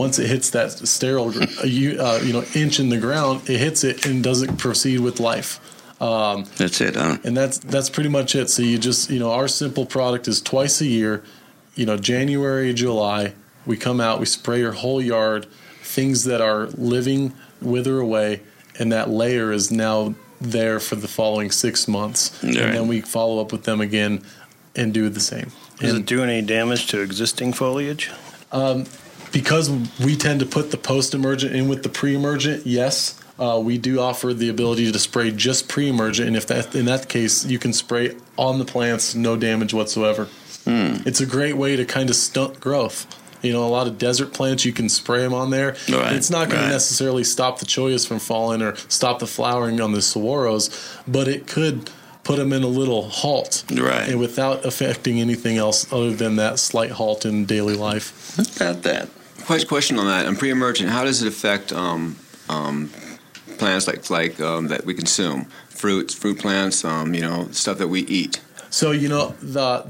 [0.00, 3.58] Once it hits that sterile, uh, you, uh, you know, inch in the ground, it
[3.58, 5.60] hits it and doesn't proceed with life.
[6.00, 7.18] Um, That's it, huh?
[7.22, 8.48] and that's that's pretty much it.
[8.48, 11.22] So you just you know our simple product is twice a year,
[11.74, 13.34] you know January, July.
[13.66, 15.46] We come out, we spray your whole yard.
[15.82, 18.40] Things that are living wither away,
[18.78, 22.56] and that layer is now there for the following six months, Right.
[22.56, 24.22] and then we follow up with them again
[24.74, 25.52] and do the same.
[25.82, 28.08] Is And- it doing any damage to existing foliage?
[29.32, 29.70] Because
[30.02, 34.34] we tend to put the post-emergent in with the pre-emergent, yes, uh, we do offer
[34.34, 38.16] the ability to spray just pre-emergent, and if that in that case, you can spray
[38.36, 40.28] on the plants, no damage whatsoever.
[40.66, 43.06] It's a great way to kind of stunt growth.
[43.42, 45.74] You know, a lot of desert plants you can spray them on there.
[45.90, 46.66] Right, it's not going right.
[46.68, 50.70] to necessarily stop the chollas from falling or stop the flowering on the saguaros,
[51.08, 51.90] but it could
[52.22, 54.08] put them in a little halt, Right.
[54.10, 58.38] and without affecting anything else other than that slight halt in daily life.
[58.56, 59.08] About that.
[59.50, 60.26] Quite question on that.
[60.26, 62.14] On pre-emergent, how does it affect um,
[62.48, 62.88] um,
[63.58, 65.46] plants like like um, that we consume?
[65.70, 68.40] Fruits, fruit plants, um, you know, stuff that we eat.
[68.70, 69.84] So you know the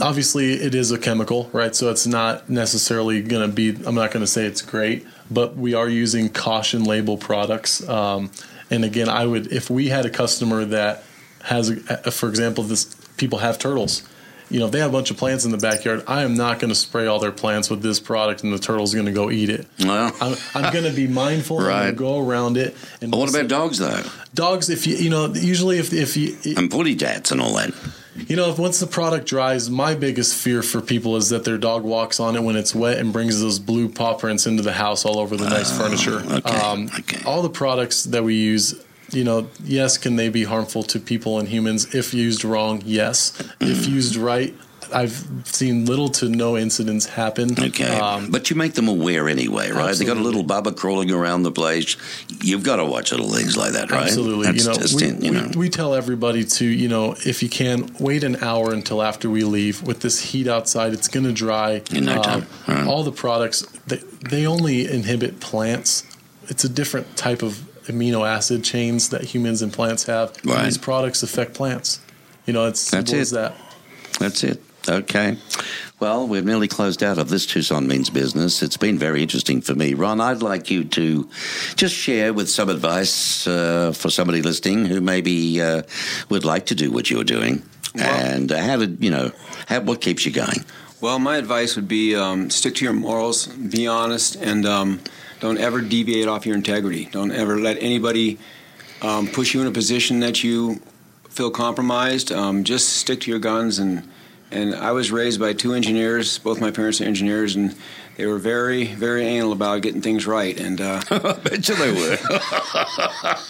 [0.00, 1.74] obviously it is a chemical, right?
[1.74, 3.70] So it's not necessarily going to be.
[3.84, 7.84] I'm not going to say it's great, but we are using caution label products.
[7.88, 8.30] Um,
[8.70, 11.02] and again, I would if we had a customer that
[11.42, 11.76] has,
[12.12, 14.08] for example, this people have turtles.
[14.54, 16.60] You know, if they have a bunch of plants in the backyard, I am not
[16.60, 19.28] going to spray all their plants with this product, and the turtle's going to go
[19.28, 19.66] eat it.
[19.80, 21.88] Well, I'm, I'm going to be mindful Right.
[21.88, 22.76] and go around it.
[23.00, 24.00] And but what about dogs, though?
[24.32, 24.70] dogs?
[24.70, 27.74] If you you know, usually if if you And footy tats and all that.
[28.28, 31.58] you know, if once the product dries, my biggest fear for people is that their
[31.58, 34.74] dog walks on it when it's wet and brings those blue paw prints into the
[34.74, 36.22] house all over the nice furniture.
[36.24, 37.24] Oh, okay, Um, okay.
[37.26, 38.80] All the products that we use,
[39.14, 42.82] you know, yes, can they be harmful to people and humans if used wrong?
[42.84, 43.32] Yes.
[43.60, 44.54] if used right,
[44.92, 47.52] I've seen little to no incidents happen.
[47.58, 47.98] Okay.
[47.98, 49.94] Um, but you make them aware anyway, right?
[49.96, 51.96] They got a little bubba crawling around the place.
[52.42, 54.04] You've got to watch little things like that, right?
[54.04, 54.46] Absolutely.
[54.46, 55.50] That's you know, just we, it, you we, know.
[55.56, 59.42] we tell everybody to, you know, if you can, wait an hour until after we
[59.44, 59.82] leave.
[59.82, 61.82] With this heat outside, it's going to dry.
[61.90, 62.42] In no time.
[62.42, 62.86] Um, Right.
[62.86, 64.00] All the products, they,
[64.30, 66.04] they only inhibit plants.
[66.48, 70.36] It's a different type of amino acid chains that humans and plants have.
[70.38, 70.64] And Right.
[70.64, 72.00] These products affect plants.
[72.46, 73.18] You know, it's That's it.
[73.18, 73.54] as that.
[74.18, 74.62] That's it.
[74.88, 75.38] Okay.
[75.98, 78.62] Well, we've nearly closed out of this Tucson Means business.
[78.62, 79.94] It's been very interesting for me.
[79.94, 81.28] Ron, I'd like you to
[81.76, 85.82] just share with some advice uh, for somebody listening who maybe uh,
[86.28, 87.62] would like to do what you're doing.
[87.94, 89.32] Well- and uh, how did, you know,
[89.66, 90.64] how, what keeps you going?
[91.00, 95.00] Well, my advice would be um, stick to your morals, be honest, and um,
[95.44, 97.04] don't ever deviate off your integrity.
[97.04, 98.38] Don't ever let anybody
[99.02, 100.80] um, push you in a position that you
[101.28, 102.32] feel compromised.
[102.32, 103.78] Um, just stick to your guns.
[103.78, 104.08] And
[104.50, 106.38] and I was raised by two engineers.
[106.38, 107.76] Both my parents are engineers, and
[108.16, 110.58] they were very very anal about getting things right.
[110.58, 112.16] And uh, I bet you they were.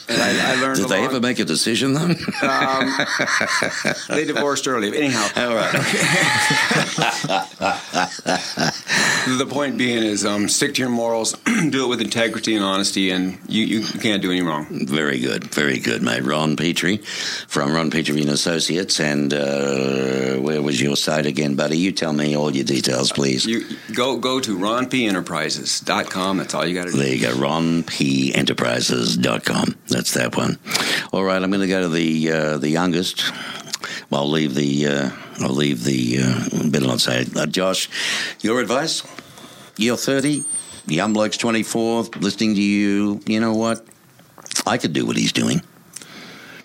[0.08, 0.76] and I, I learned.
[0.76, 2.14] Did they along- ever make a decision, though?
[2.42, 2.94] Um,
[4.08, 4.88] they divorced early.
[4.96, 5.72] Anyhow, All right.
[9.38, 11.32] the point being is um, stick to your morals,
[11.70, 14.66] do it with integrity and honesty, and you, you can't do any wrong.
[14.86, 16.22] Very good, very good, mate.
[16.22, 16.98] Ron Petrie
[17.48, 21.78] from Ron Petrie and Associates, and uh, where was your site again, buddy?
[21.78, 23.46] You tell me all your details, please.
[23.46, 26.38] You go go to ronpenterprises.com.
[26.38, 26.98] That's all you got to do.
[26.98, 29.74] There you go, ronpenterprises.com.
[29.88, 30.58] That's that one.
[31.12, 33.24] All right, I'm going to go to the uh, the youngest.
[34.10, 37.36] Well, I'll leave the uh, I'll leave the uh, better not say it.
[37.36, 37.88] Uh, Josh,
[38.40, 39.02] your advice?
[39.76, 40.44] You're 30,
[40.86, 43.20] young bloke's 24, listening to you.
[43.26, 43.84] You know what?
[44.66, 45.62] I could do what he's doing.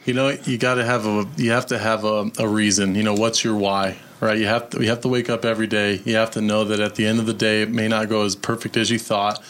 [0.06, 2.96] You know, you got to have a you have to have a, a reason.
[2.96, 3.98] You know, what's your why?
[4.22, 4.38] Right?
[4.38, 6.02] You have to you have to wake up every day.
[6.04, 8.24] You have to know that at the end of the day, it may not go
[8.24, 9.42] as perfect as you thought,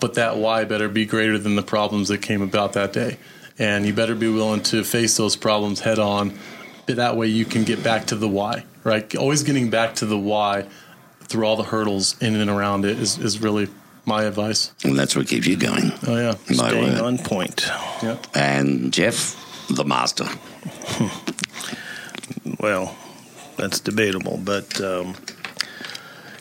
[0.00, 3.18] but that why better be greater than the problems that came about that day.
[3.58, 6.36] And you better be willing to face those problems head on.
[6.86, 8.64] That way, you can get back to the why.
[8.82, 9.14] Right?
[9.14, 10.66] Always getting back to the why
[11.20, 13.68] through all the hurdles in and around it is, is really
[14.04, 14.72] my advice.
[14.84, 15.92] And that's what keeps you going.
[16.06, 17.00] Oh yeah, My Staying word.
[17.02, 17.70] on point.
[18.02, 18.26] Yep.
[18.34, 19.36] And Jeff,
[19.68, 20.26] the master.
[22.58, 22.96] Well,
[23.56, 25.14] that's debatable, but um,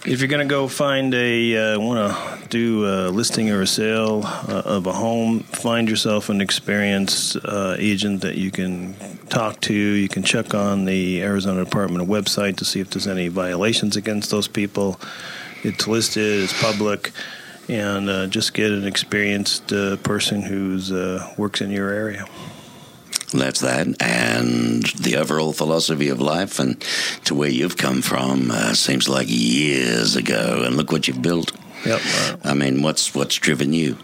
[0.05, 3.68] if you're going to go find a uh, want to do a listing or a
[3.68, 8.95] sale uh, of a home, find yourself an experienced uh, agent that you can
[9.30, 9.74] talk to.
[9.74, 13.95] You can check on the Arizona Department of website to see if there's any violations
[13.95, 14.99] against those people.
[15.64, 17.12] It's listed, it's public,
[17.70, 22.26] and uh, just get an experienced uh, person who's uh, works in your area.
[23.32, 23.88] That's that.
[24.01, 26.79] And the overall philosophy of life and
[27.25, 30.63] to where you've come from uh, seems like years ago.
[30.65, 31.51] And look what you've built.
[31.86, 32.01] Yep.
[32.43, 33.97] I mean, what's what's driven you?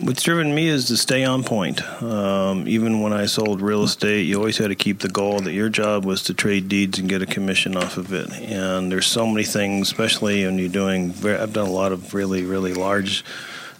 [0.00, 1.82] What's driven me is to stay on point.
[2.02, 5.52] Um, even when I sold real estate, you always had to keep the goal that
[5.52, 8.30] your job was to trade deeds and get a commission off of it.
[8.30, 11.14] And there's so many things, especially when you're doing.
[11.24, 13.24] I've done a lot of really, really large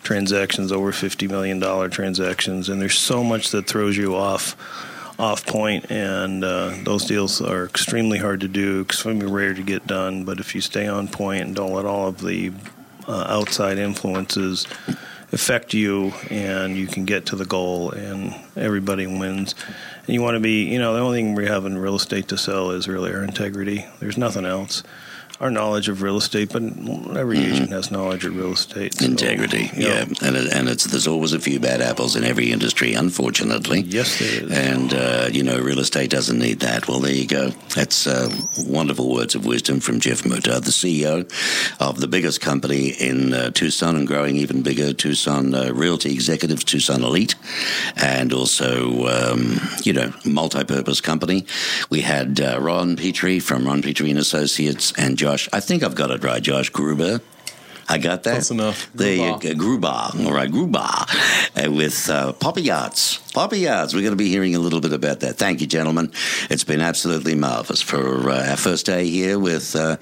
[0.06, 4.56] transactions, over fifty million dollar transactions, and there's so much that throws you off
[5.18, 9.86] off point, and uh, those deals are extremely hard to do, extremely rare to get
[9.86, 10.24] done.
[10.24, 12.52] But if you stay on point and don't let all of the
[13.08, 14.66] uh, outside influences
[15.32, 19.56] affect you and you can get to the goal and everybody wins
[20.06, 22.28] and you want to be you know the only thing we have in real estate
[22.28, 24.84] to sell is really our integrity there's nothing else
[25.40, 26.62] our knowledge of real estate but
[27.16, 30.68] every agent has knowledge of real estate so, Integrity, you know, yeah, and it, and
[30.68, 33.80] it's there's always a few bad apples in every industry, unfortunately.
[33.80, 36.88] yes there is And uh, you know, real estate doesn't need that.
[36.88, 37.50] Well, there you go.
[37.74, 38.30] That's uh,
[38.66, 41.26] wonderful words of wisdom from Jeff Mutter, the CEO
[41.80, 46.64] of the biggest company in uh, Tucson and growing even bigger, Tucson uh, Realty Executives,
[46.64, 47.34] Tucson Elite,
[47.96, 51.46] and also um, you know, multi-purpose company.
[51.90, 55.48] We had uh, Ron Petrie from Ron Petrie and Associates, and Josh.
[55.52, 57.20] I think I've got it right, Josh Gruber.
[57.88, 58.32] I got that.
[58.32, 58.90] Close enough.
[58.94, 59.54] There you go.
[59.54, 59.88] Gruber.
[59.88, 60.78] All right, Gruber.
[60.78, 63.18] Uh, with uh, Poppy Arts.
[63.32, 63.94] Poppy Arts.
[63.94, 65.36] We're going to be hearing a little bit about that.
[65.36, 66.10] Thank you, gentlemen.
[66.50, 69.96] It's been absolutely marvelous for uh, our first day here with uh,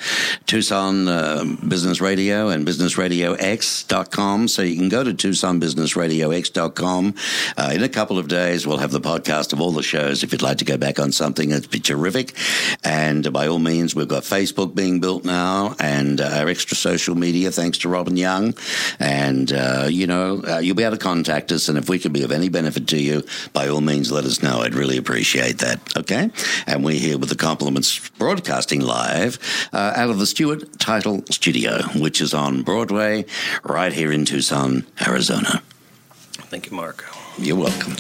[0.46, 4.48] Tucson uh, Business Radio and BusinessRadioX.com.
[4.48, 7.14] So you can go to TucsonBusinessRadioX.com.
[7.56, 10.22] Uh, in a couple of days, we'll have the podcast of all the shows.
[10.22, 12.34] If you'd like to go back on something, it'd be terrific.
[12.82, 17.50] And by all means, we've got Facebook being built now and our extra social media,
[17.50, 18.54] thanks to Robin Young.
[18.98, 21.68] And, uh, you know, uh, you'll be able to contact us.
[21.68, 23.22] And if we can be of any benefit to you,
[23.52, 24.60] by all means, let us know.
[24.60, 25.96] I'd really appreciate that.
[25.96, 26.30] Okay?
[26.66, 29.38] And we're here with the compliments broadcasting live
[29.72, 33.24] uh, out of the Stewart Title Studio, which is on Broadway
[33.62, 35.62] right here in Tucson, Arizona.
[36.50, 37.04] thank you mark
[37.38, 37.96] You're welcome.